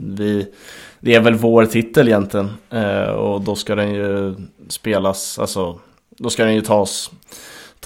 [0.01, 0.53] vi,
[1.01, 2.51] det är väl vår titel egentligen.
[2.71, 4.35] Eh, och då ska den ju
[4.69, 5.79] spelas, alltså
[6.19, 7.11] då ska den ju tas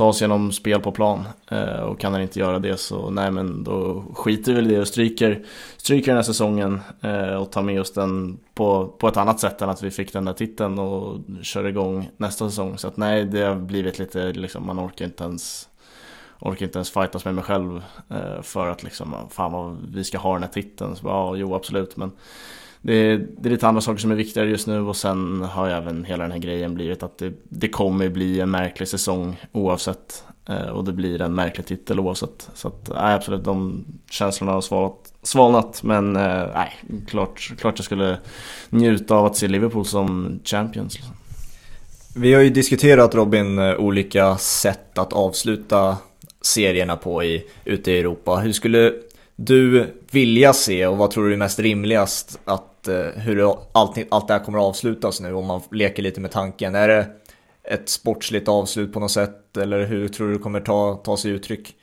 [0.00, 1.28] ta oss genom spel på plan.
[1.50, 4.74] Eh, och kan han inte göra det så nej men då skiter vi väl i
[4.74, 5.44] det och stryker,
[5.76, 9.62] stryker den här säsongen eh, och tar med oss den på, på ett annat sätt
[9.62, 12.78] än att vi fick den där titeln och kör igång nästa säsong.
[12.78, 15.68] Så att nej, det har blivit lite liksom, man orkar inte ens
[16.38, 20.18] orkar inte ens fightas med mig själv eh, för att liksom, fan vad vi ska
[20.18, 20.96] ha den här titeln.
[20.96, 22.12] Så bara, ja, jo absolut men
[22.82, 25.66] det är, det är lite andra saker som är viktigare just nu och sen har
[25.66, 29.40] ju även hela den här grejen blivit att det, det kommer bli en märklig säsong
[29.52, 30.24] oavsett.
[30.48, 32.50] Eh, och det blir en märklig titel oavsett.
[32.54, 36.72] Så att, nej, absolut, de känslorna har svalnat, svalnat men eh, nej,
[37.08, 38.18] klart, klart jag skulle
[38.70, 40.94] njuta av att se Liverpool som champions.
[40.94, 41.14] Liksom.
[42.14, 45.96] Vi har ju diskuterat Robin eh, olika sätt att avsluta
[46.40, 48.36] serierna på i, ute i Europa.
[48.36, 48.92] Hur skulle
[49.36, 54.28] du vilja se och vad tror du är mest rimligast att eh, hur allt, allt
[54.28, 56.74] det här kommer att avslutas nu om man leker lite med tanken?
[56.74, 57.06] Är det
[57.64, 61.30] ett sportsligt avslut på något sätt eller hur tror du det kommer ta, ta sig
[61.30, 61.76] uttryck?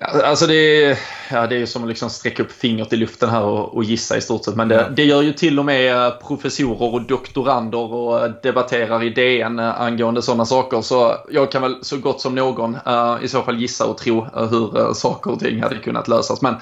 [0.00, 0.98] Alltså det är,
[1.30, 4.16] ja, det är som att liksom sträcka upp fingret i luften här och, och gissa
[4.16, 4.56] i stort sett.
[4.56, 9.58] Men det, det, gör ju till och med professorer och doktorander och debatterar i DN
[9.58, 10.80] angående sådana saker.
[10.80, 14.24] Så jag kan väl så gott som någon uh, i så fall gissa och tro
[14.24, 16.42] uh, hur uh, saker och ting hade kunnat lösas.
[16.42, 16.54] Men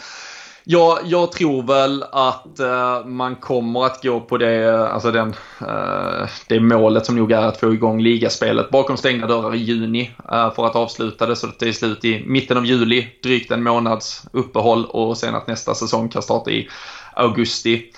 [0.65, 5.29] jag, jag tror väl att uh, man kommer att gå på det, alltså den,
[5.63, 10.11] uh, det målet som nog är att få igång ligaspelet bakom stängda dörrar i juni
[10.33, 13.51] uh, för att avsluta det så att det är slut i mitten av juli, drygt
[13.51, 16.69] en månads uppehåll och sen att nästa säsong kan starta i
[17.15, 17.93] augusti.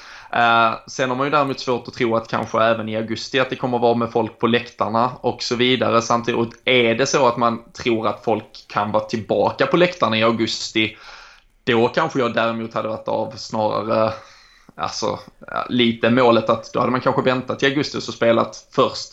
[0.87, 3.57] sen har man ju däremot svårt att tro att kanske även i augusti att det
[3.57, 6.03] kommer att vara med folk på läktarna och så vidare.
[6.03, 10.23] Samtidigt är det så att man tror att folk kan vara tillbaka på läktarna i
[10.23, 10.97] augusti
[11.67, 14.13] då kanske jag däremot hade varit av snarare
[14.75, 15.19] alltså,
[15.69, 19.13] lite målet att då hade man kanske väntat till augusti och spelat först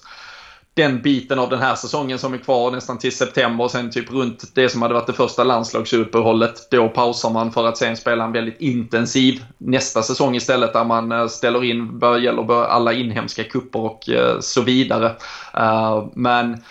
[0.76, 4.12] den biten av den här säsongen som är kvar nästan till september och sen typ
[4.12, 6.72] runt det som hade varit det första landslagsuppehållet.
[6.72, 11.12] Då pausar man för att sen spela en väldigt intensiv nästa säsong istället där man
[11.12, 15.16] eh, ställer in, gäller alla inhemska kupper och eh, så vidare.
[15.54, 16.64] Eh, men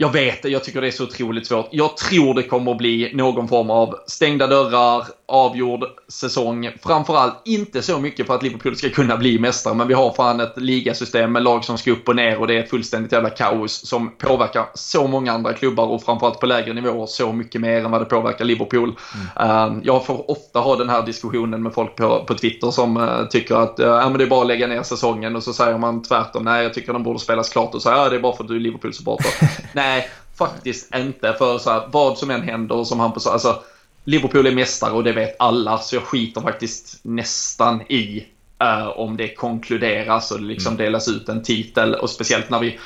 [0.00, 1.68] jag vet det, jag tycker det är så otroligt svårt.
[1.70, 6.70] Jag tror det kommer att bli någon form av stängda dörrar, avgjord säsong.
[6.82, 10.40] Framförallt inte så mycket för att Liverpool ska kunna bli mästare, men vi har fan
[10.40, 13.30] ett ligasystem med lag som ska upp och ner och det är ett fullständigt jävla
[13.30, 17.84] kaos som påverkar så många andra klubbar och framförallt på lägre nivåer så mycket mer
[17.84, 18.94] än vad det påverkar Liverpool.
[19.36, 19.80] Mm.
[19.84, 23.54] jag får ofta ha den här diskussionen med folk på, på Twitter som uh, tycker
[23.54, 26.44] att ja, men det är bara att lägga ner säsongen och så säger man tvärtom,
[26.44, 28.48] nej jag tycker den borde spelas klart och så ja det är bara för att
[28.48, 29.30] du är Liverpool-supporter.
[29.72, 29.87] nej,
[30.38, 31.34] faktiskt inte.
[31.38, 33.62] För så här, vad som än händer, som han sa, alltså
[34.04, 38.26] Liverpool är mästare och det vet alla, så jag skiter faktiskt nästan i
[38.62, 40.84] uh, om det konkluderas och det liksom mm.
[40.84, 41.94] delas ut en titel.
[41.94, 42.78] Och speciellt när vi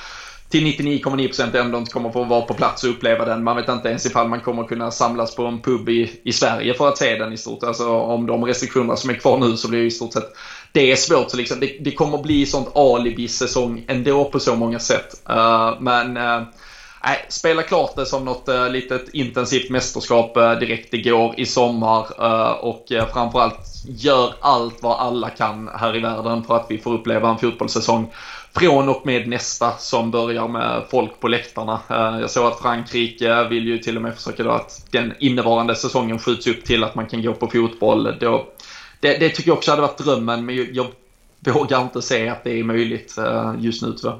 [0.49, 3.45] till 99,9% ändå inte kommer få vara på plats och uppleva den.
[3.45, 6.75] Man vet inte ens ifall man kommer kunna samlas på en pub i, i Sverige
[6.75, 7.63] för att se den i stort.
[7.63, 10.37] Alltså om de restriktionerna som är kvar nu så blir det i stort sett
[10.73, 11.31] det är svårt.
[11.31, 15.23] Så liksom, det, det kommer bli sånt alibi-säsong ändå på så många sätt.
[15.31, 16.43] Uh, men uh,
[17.05, 22.07] Nej, spela klart det som något uh, litet intensivt mästerskap uh, direkt igår i sommar
[22.21, 26.79] uh, och uh, framförallt gör allt vad alla kan här i världen för att vi
[26.79, 28.13] får uppleva en fotbollssäsong
[28.55, 31.81] från och med nästa som börjar med folk på läktarna.
[32.21, 36.19] Jag såg att Frankrike vill ju till och med försöka då att den innevarande säsongen
[36.19, 38.17] skjuts upp till att man kan gå på fotboll.
[38.21, 38.47] Då,
[39.01, 40.87] det, det tycker jag också hade varit drömmen men jag
[41.41, 43.17] vågar inte se att det är möjligt
[43.59, 44.19] just nu tyvärr.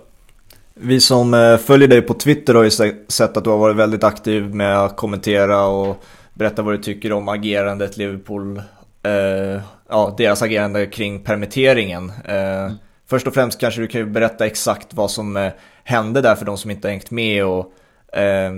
[0.75, 2.71] Vi som eh, följer dig på Twitter har ju
[3.09, 6.05] sett att du har varit väldigt aktiv med att kommentera och
[6.35, 8.63] berätta vad du tycker om agerandet Liverpool,
[9.03, 12.13] eh, ja deras agerande kring permitteringen.
[12.25, 12.73] Eh, mm.
[13.07, 15.53] Först och främst kanske du kan berätta exakt vad som eh,
[15.85, 17.73] hände där för de som inte har hängt med och
[18.13, 18.53] eh,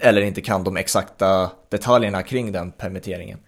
[0.00, 3.38] eller inte kan de exakta detaljerna kring den permitteringen.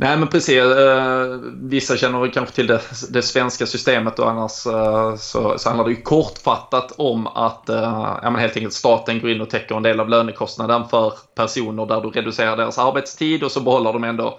[0.00, 2.80] Nej men precis, eh, vissa känner kanske till det,
[3.10, 8.18] det svenska systemet och annars eh, så, så handlar det ju kortfattat om att eh,
[8.22, 11.86] ja, men helt enkelt staten går in och täcker en del av lönekostnaden för personer
[11.86, 14.38] där du reducerar deras arbetstid och så behåller de ändå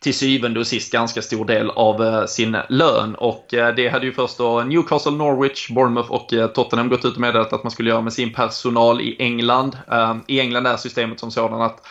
[0.00, 3.14] till syvende och sist ganska stor del av sin lön.
[3.14, 7.52] Och det hade ju först då Newcastle, Norwich, Bournemouth och Tottenham gått ut och meddelat
[7.52, 9.78] att man skulle göra med sin personal i England.
[10.26, 11.86] I England är systemet som sådant att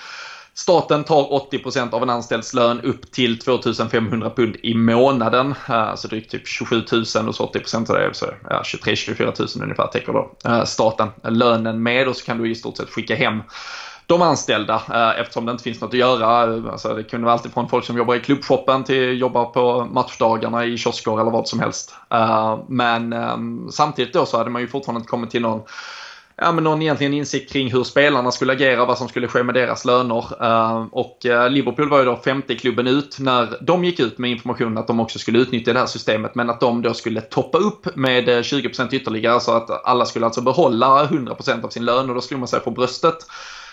[0.61, 5.55] Staten tar 80% av en anställds lön upp till 2500 pund i månaden.
[5.65, 9.87] Alltså drygt typ 27 000 och så 80% av det, så ja, 23-24 000 ungefär
[9.87, 13.41] täcker då eh, staten lönen med och så kan du i stort sett skicka hem
[14.05, 16.27] de anställda eh, eftersom det inte finns något att göra.
[16.71, 20.65] Alltså, det kunde vara alltid från folk som jobbar i klubbshoppen till jobbar på matchdagarna
[20.65, 21.95] i kiosker eller vad som helst.
[22.67, 25.61] Men ehm, samtidigt då så hade man ju fortfarande inte kommit till någon
[26.41, 29.55] ja, men någon egentligen insikt kring hur spelarna skulle agera, vad som skulle ske med
[29.55, 30.43] deras löner.
[30.43, 34.31] Eh, och eh, Liverpool var ju då femte klubben ut när de gick ut med
[34.31, 37.57] information att de också skulle utnyttja det här systemet, men att de då skulle toppa
[37.57, 42.09] upp med eh, 20% ytterligare så att alla skulle alltså behålla 100% av sin lön
[42.09, 43.17] och då skulle man sig på bröstet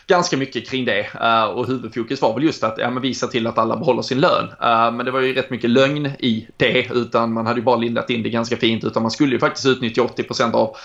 [0.06, 1.06] ganska mycket kring det.
[1.14, 4.20] Uh, och huvudfokus var väl just att ja, men visa till att alla behåller sin
[4.20, 4.44] lön.
[4.44, 7.76] Uh, men det var ju rätt mycket lögn i det, utan man hade ju bara
[7.76, 8.84] lindat in det ganska fint.
[8.84, 10.76] Utan man skulle ju faktiskt utnyttja 80% av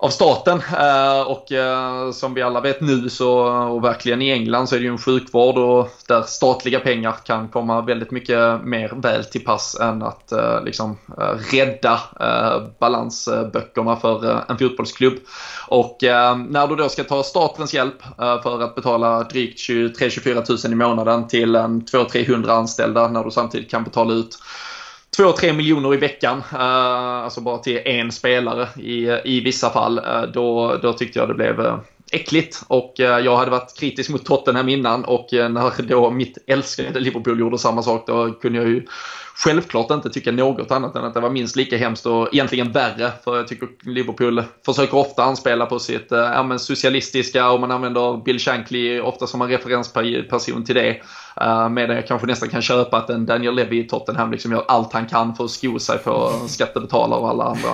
[0.00, 0.62] av staten.
[0.78, 4.78] Eh, och eh, som vi alla vet nu så, och verkligen i England så är
[4.78, 9.44] det ju en sjukvård och där statliga pengar kan komma väldigt mycket mer väl till
[9.44, 10.96] pass än att eh, liksom
[11.52, 12.00] rädda
[12.78, 15.14] balansböckerna för en fotbollsklubb.
[15.68, 15.96] Och
[16.48, 21.28] när du då ska ta statens hjälp för att betala drygt 23-24 000 i månaden
[21.28, 24.38] till en 200-300 anställda när du samtidigt kan betala ut
[25.18, 29.98] 2-3 miljoner i veckan, eh, alltså bara till en spelare i, eh, i vissa fall,
[29.98, 31.80] eh, då, då tyckte jag det blev
[32.12, 32.62] äckligt.
[32.66, 37.00] Och eh, jag hade varit kritisk mot Tottenham innan och eh, när då mitt älskade
[37.00, 38.86] Liverpool gjorde samma sak, då kunde jag ju
[39.34, 43.12] självklart inte tycka något annat än att det var minst lika hemskt och egentligen värre.
[43.24, 48.38] För jag tycker Liverpool försöker ofta anspela på sitt äh, socialistiska och man använder Bill
[48.38, 51.00] Shankly ofta som en referensperson till det.
[51.40, 54.64] Uh, medan jag kanske nästan kan köpa att en Daniel Levy i Tottenham liksom gör
[54.68, 57.68] allt han kan för att sko sig på skattebetalare och alla andra.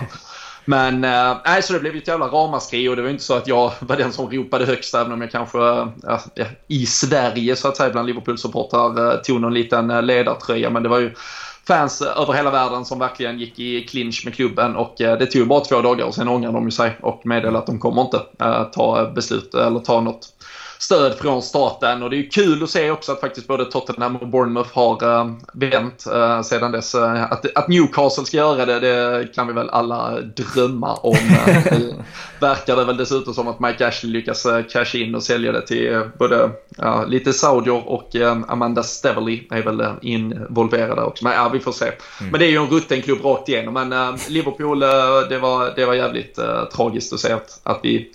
[0.64, 3.48] Men äh, nej, så det blev ett jävla ramaskri och det var inte så att
[3.48, 5.58] jag var den som ropade högst även om jag kanske
[6.38, 10.70] äh, i Sverige så att säga bland Liverpool-supportrar äh, tog någon liten eh, ledartröja.
[10.70, 11.14] Men det var ju
[11.66, 15.60] fans över hela världen som verkligen gick i clinch med klubben och det tog bara
[15.60, 18.20] två dagar och sen ångrade de sig och meddelade att de kommer inte
[18.72, 20.33] ta beslut eller ta något
[20.78, 22.02] stöd från staten.
[22.02, 25.32] Och det är kul att se också att faktiskt både Tottenham och Bournemouth har äh,
[25.52, 26.94] vänt äh, sedan dess.
[26.94, 31.16] Äh, att, att, Newcastle ska göra det, det kan vi väl alla drömma om.
[31.46, 31.78] Äh,
[32.40, 36.00] verkar det väl dessutom som att Mike Ashley lyckas casha in och sälja det till
[36.18, 36.50] både
[37.06, 38.14] lite saudier och
[38.48, 41.24] Amanda Steverly är väl involverade också.
[41.24, 41.84] Men ja, vi får se.
[41.84, 42.30] Mm.
[42.30, 43.74] Men det är ju en rutten klubb rakt igenom.
[43.74, 44.80] Men Liverpool,
[45.28, 46.38] det, var, det var jävligt
[46.72, 48.10] tragiskt att se att, att vi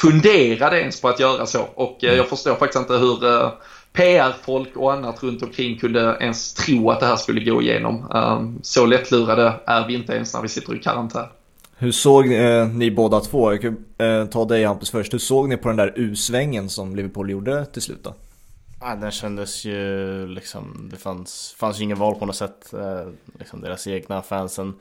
[0.00, 1.62] funderade ens på att göra så.
[1.74, 3.50] Och eh, jag förstår faktiskt inte hur eh,
[3.92, 8.10] PR-folk och annat runt omkring kunde ens tro att det här skulle gå igenom.
[8.10, 11.26] Um, så lättlurade är vi inte ens när vi sitter i karantän.
[11.78, 15.48] Hur såg eh, ni båda två, jag kan eh, ta dig Hampus först, hur såg
[15.48, 18.14] ni på den där U-svängen som Liverpool gjorde till slut då?
[18.88, 22.72] Ja, den kändes ju liksom, det fanns, fanns ju ingen val på något sätt.
[22.72, 23.08] Eh,
[23.38, 24.74] liksom deras egna fansen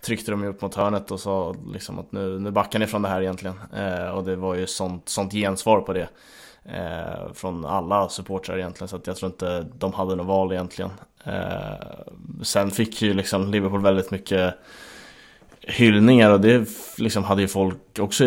[0.00, 3.02] tryckte de ju upp mot hörnet och sa liksom att nu, nu backar ni från
[3.02, 3.54] det här egentligen.
[3.76, 6.08] Eh, och det var ju sånt, sånt gensvar på det.
[6.64, 10.90] Eh, från alla supportrar egentligen så att jag tror inte de hade något val egentligen.
[11.24, 11.74] Eh,
[12.42, 14.54] sen fick ju liksom Liverpool väldigt mycket
[15.66, 18.24] hyllningar och det liksom hade ju folk också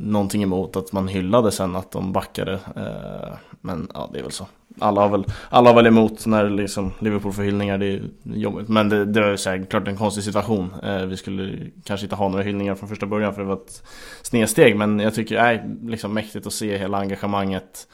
[0.00, 2.52] någonting emot att man hyllade sen att de backade.
[2.52, 4.46] Eh, men ja, det är väl så.
[4.80, 8.68] Alla har väl, alla har väl emot när liksom Liverpool får hyllningar, det är jobbigt.
[8.68, 10.74] Men det, det är säkert såklart en konstig situation.
[10.82, 13.82] Eh, vi skulle kanske inte ha några hyllningar från första början för det var ett
[14.22, 14.76] snedsteg.
[14.76, 17.88] Men jag tycker det är liksom mäktigt att se hela engagemanget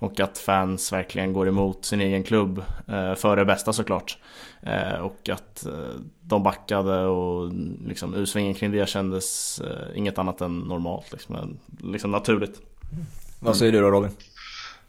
[0.00, 4.18] och att fans verkligen går emot sin egen klubb eh, för det bästa såklart.
[4.62, 7.52] Eh, och att eh, de backade och
[7.86, 11.12] liksom ursvängen kring det kändes eh, inget annat än normalt.
[11.12, 12.60] Liksom, liksom naturligt.
[12.92, 13.06] Mm.
[13.40, 14.10] Vad säger du då Robin?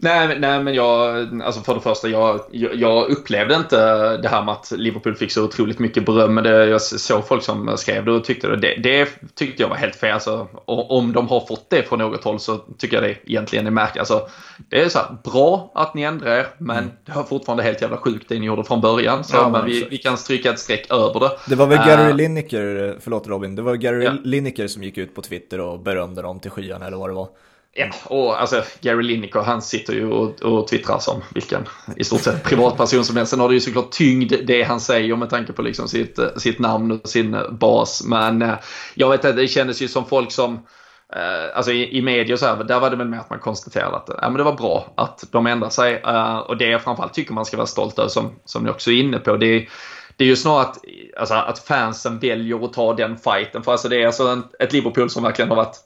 [0.04, 3.78] Nej, nej men jag, alltså för det första, jag, jag upplevde inte
[4.18, 6.34] det här med att Liverpool fick så otroligt mycket beröm.
[6.34, 8.56] Men det, jag såg folk som skrev det och tyckte det.
[8.56, 10.14] Det, det tyckte jag var helt fel.
[10.14, 13.72] Alltså, om de har fått det från något håll så tycker jag det egentligen är
[13.72, 14.00] märkligt.
[14.00, 14.28] Alltså,
[14.70, 16.92] det är så här, bra att ni ändrar er, men mm.
[17.06, 19.24] det var fortfarande helt jävla sjukt det ni gjorde från början.
[19.24, 21.32] Så ja, men vi, vi, kan stryka ett streck över det.
[21.48, 24.14] Det var väl Gary uh, Lineker, förlåt Robin, det var Gary ja.
[24.24, 27.28] Lineker som gick ut på Twitter och berömde dem till skyarna eller vad det var.
[27.74, 32.22] Ja, och alltså Gary Lineker han sitter ju och, och twittrar som vilken i stort
[32.22, 33.30] sett privatperson som helst.
[33.30, 36.60] Sen har det ju såklart tyngd det han säger med tanke på liksom sitt, sitt
[36.60, 38.04] namn och sin eh, bas.
[38.06, 38.54] Men eh,
[38.96, 40.54] jag vet inte, det kändes ju som folk som
[41.16, 43.96] eh, Alltså i, i media så här, där var det väl mer att man konstaterade
[43.96, 46.04] att ja, men det var bra att de ändrade sig.
[46.48, 49.00] Och det jag framförallt tycker man ska vara stolt över, som, som ni också är
[49.00, 49.70] inne på, det är
[50.22, 50.78] det är ju snarare att,
[51.18, 53.64] alltså, att fansen väljer att ta den fighten.
[53.64, 55.78] För alltså det är alltså en, ett Liverpool som verkligen har varit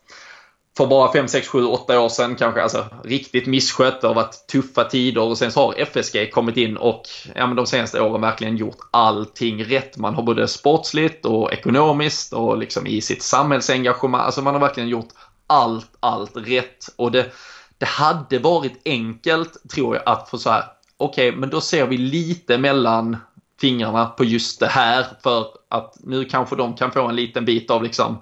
[0.77, 4.01] för bara 5, 6, 7, 8 år sedan kanske alltså, riktigt misskött.
[4.01, 7.01] Det har varit tuffa tider och sen så har FSG kommit in och
[7.35, 9.97] ja, men de senaste åren verkligen gjort allting rätt.
[9.97, 14.21] Man har både sportsligt och ekonomiskt och liksom i sitt samhällsengagemang.
[14.21, 15.09] Alltså man har verkligen gjort
[15.47, 16.85] allt, allt rätt.
[16.95, 17.31] Och det,
[17.77, 20.63] det hade varit enkelt tror jag att få så här,
[20.97, 23.17] okej, okay, men då ser vi lite mellan
[23.61, 27.71] fingrarna på just det här för att nu kanske de kan få en liten bit
[27.71, 28.21] av liksom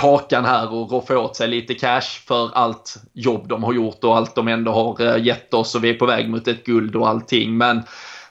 [0.00, 4.16] kakan här och roffa åt sig lite cash för allt jobb de har gjort och
[4.16, 6.96] allt de ändå har eh, gett oss och vi är på väg mot ett guld
[6.96, 7.56] och allting.
[7.56, 7.82] Men,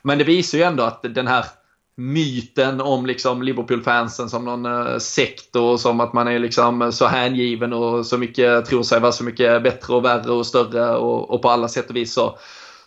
[0.01, 1.45] men det visar ju ändå att den här
[1.97, 7.07] myten om liksom Liverpool-fansen som någon eh, sekt och som att man är liksom så
[7.07, 11.30] hängiven och så mycket tror sig vara så mycket bättre och värre och större och,
[11.30, 12.38] och på alla sätt och vis så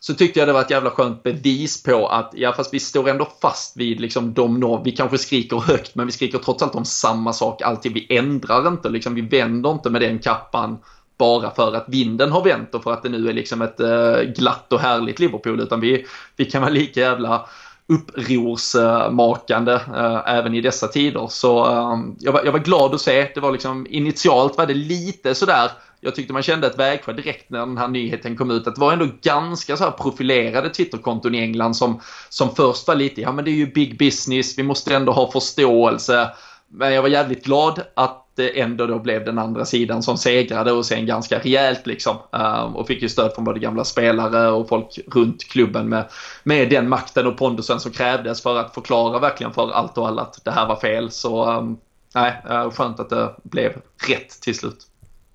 [0.04, 3.08] så tyckte jag det var ett jävla skönt bevis på att, ja fast vi står
[3.08, 6.84] ändå fast vid liksom de vi kanske skriker högt men vi skriker trots allt om
[6.84, 7.92] samma sak alltid.
[7.92, 10.78] Vi ändrar inte, liksom, vi vänder inte med den kappan
[11.18, 14.20] bara för att vinden har vänt och för att det nu är liksom ett eh,
[14.36, 17.46] glatt och härligt Liverpool utan vi, vi kan vara lika jävla
[17.86, 21.26] upprorsmakande äh, även i dessa tider.
[21.30, 23.30] Så äh, jag, var, jag var glad att se.
[23.34, 25.70] Det var liksom initialt var det lite sådär
[26.04, 28.66] jag tyckte man kände ett vägskäl direkt när den här nyheten kom ut.
[28.66, 32.94] Att det var ändå ganska så här profilerade Twitterkonton i England som, som först var
[32.94, 36.30] lite, ja men det är ju big business, vi måste ändå ha förståelse.
[36.68, 40.72] Men jag var jävligt glad att det ändå då blev den andra sidan som segrade
[40.72, 42.16] och sen ganska rejält liksom.
[42.32, 46.04] Ehm, och fick ju stöd från både gamla spelare och folk runt klubben med,
[46.42, 50.22] med den makten och pondusen som krävdes för att förklara verkligen för allt och alla
[50.22, 51.10] att det här var fel.
[51.10, 51.76] Så ehm,
[52.14, 53.72] nej, eh, skönt att det blev
[54.08, 54.86] rätt till slut.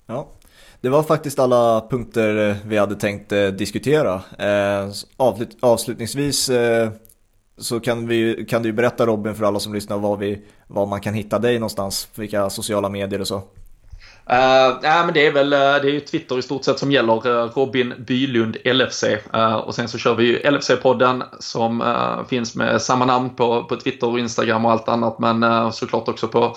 [0.06, 0.28] Ja,
[0.80, 4.14] det var faktiskt alla punkter eh, vi hade tänkt eh, diskutera.
[4.38, 4.90] Eh,
[5.60, 6.50] avslutningsvis
[7.58, 11.00] så kan, vi, kan du berätta Robin för alla som lyssnar var, vi, var man
[11.00, 13.42] kan hitta dig någonstans, vilka sociala medier och så.
[14.32, 17.48] Uh, nej, men det är väl det är ju Twitter i stort sett som gäller.
[17.54, 19.04] Robin Bylund LFC.
[19.34, 23.64] Uh, och sen så kör vi ju LFC-podden som uh, finns med samma namn på,
[23.64, 25.18] på Twitter och Instagram och allt annat.
[25.18, 26.56] Men såklart också på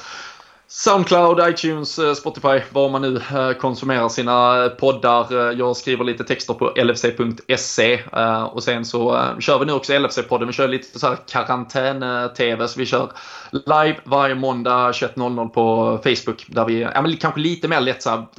[0.74, 5.49] Soundcloud, iTunes, eh, Spotify, var man nu eh, konsumerar sina poddar.
[5.49, 8.03] Eh, jag skriver lite texter på lfc.se
[8.51, 10.45] och sen så kör vi nu också LFC-podden.
[10.45, 13.11] Vi kör lite så här karantän-tv så vi kör
[13.51, 18.32] live varje måndag 21.00 på Facebook där vi, ja men kanske lite mer lättsamt.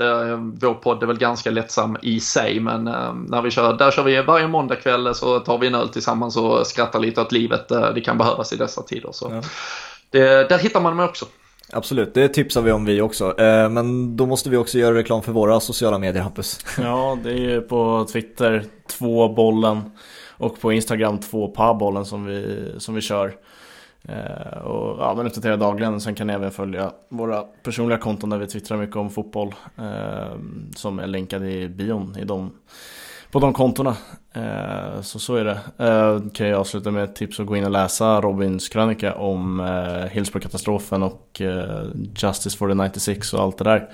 [0.61, 2.85] Vår podd är väl ganska lättsam i sig men
[3.29, 6.67] när vi kör, där kör vi varje måndagkväll så tar vi en öl tillsammans och
[6.67, 7.69] skrattar lite åt livet.
[7.69, 9.11] Det kan behövas i dessa tider.
[9.13, 9.31] Så.
[9.33, 9.43] Ja.
[10.11, 11.27] Det, där hittar man mig också.
[11.75, 13.41] Absolut, det tipsar vi om vi också.
[13.41, 16.61] Eh, men då måste vi också göra reklam för våra sociala medier, Hampus.
[16.79, 19.81] Ja, det är på Twitter, två bollen
[20.37, 23.35] och på Instagram, två pabollen som vi, som vi kör.
[24.09, 26.01] Eh, och ja, men uppdaterar dagligen.
[26.01, 29.55] Sen kan ni även följa våra personliga konton där vi twittrar mycket om fotboll.
[29.79, 30.37] Eh,
[30.77, 32.51] som är länkade i bion i de
[33.33, 33.97] på de kontona.
[34.35, 35.85] Eh, så så är det.
[35.87, 39.61] Eh, kan jag avsluta med ett tips att gå in och läsa Robins krönika om
[39.61, 41.85] eh, Hillsborough-katastrofen och eh,
[42.17, 43.89] Justice for the 96 och allt det där.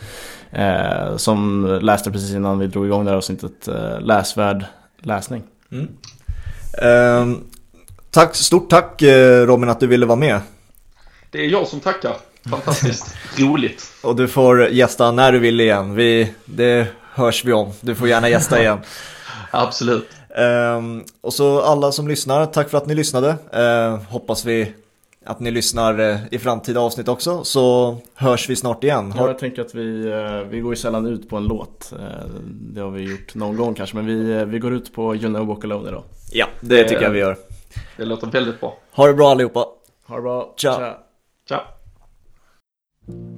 [0.50, 3.68] Eh, som läste precis innan vi drog igång det här avsnittet.
[3.68, 4.64] Eh, läsvärd
[5.00, 5.42] läsning.
[5.72, 5.88] Mm.
[6.82, 7.38] Eh,
[8.10, 10.40] tack, stort tack eh, Robin att du ville vara med.
[11.30, 12.12] Det är jag som tackar.
[12.50, 13.82] Fantastiskt roligt.
[14.02, 15.94] Och du får gästa när du vill igen.
[15.94, 17.72] Vi, det hörs vi om.
[17.80, 18.78] Du får gärna gästa igen.
[19.50, 20.08] Absolut.
[20.78, 23.28] Um, och så alla som lyssnar, tack för att ni lyssnade.
[23.28, 24.72] Uh, hoppas vi
[25.24, 29.14] att ni lyssnar uh, i framtida avsnitt också, så hörs vi snart igen.
[29.16, 31.92] Ja, jag tänker att vi, uh, vi går ju sällan ut på en låt.
[31.92, 35.34] Eh, det har vi gjort någon gång kanske, men vi, vi går ut på You
[35.34, 36.02] know Walk Alone idag.
[36.32, 37.36] Ja, det tycker jag vi gör.
[37.96, 38.78] Det låter väldigt bra.
[38.92, 39.64] Ha det bra allihopa.
[40.06, 40.54] Ha det bra.
[40.56, 40.76] Ciao.
[40.76, 40.94] Ciao.
[41.48, 43.37] Ciao.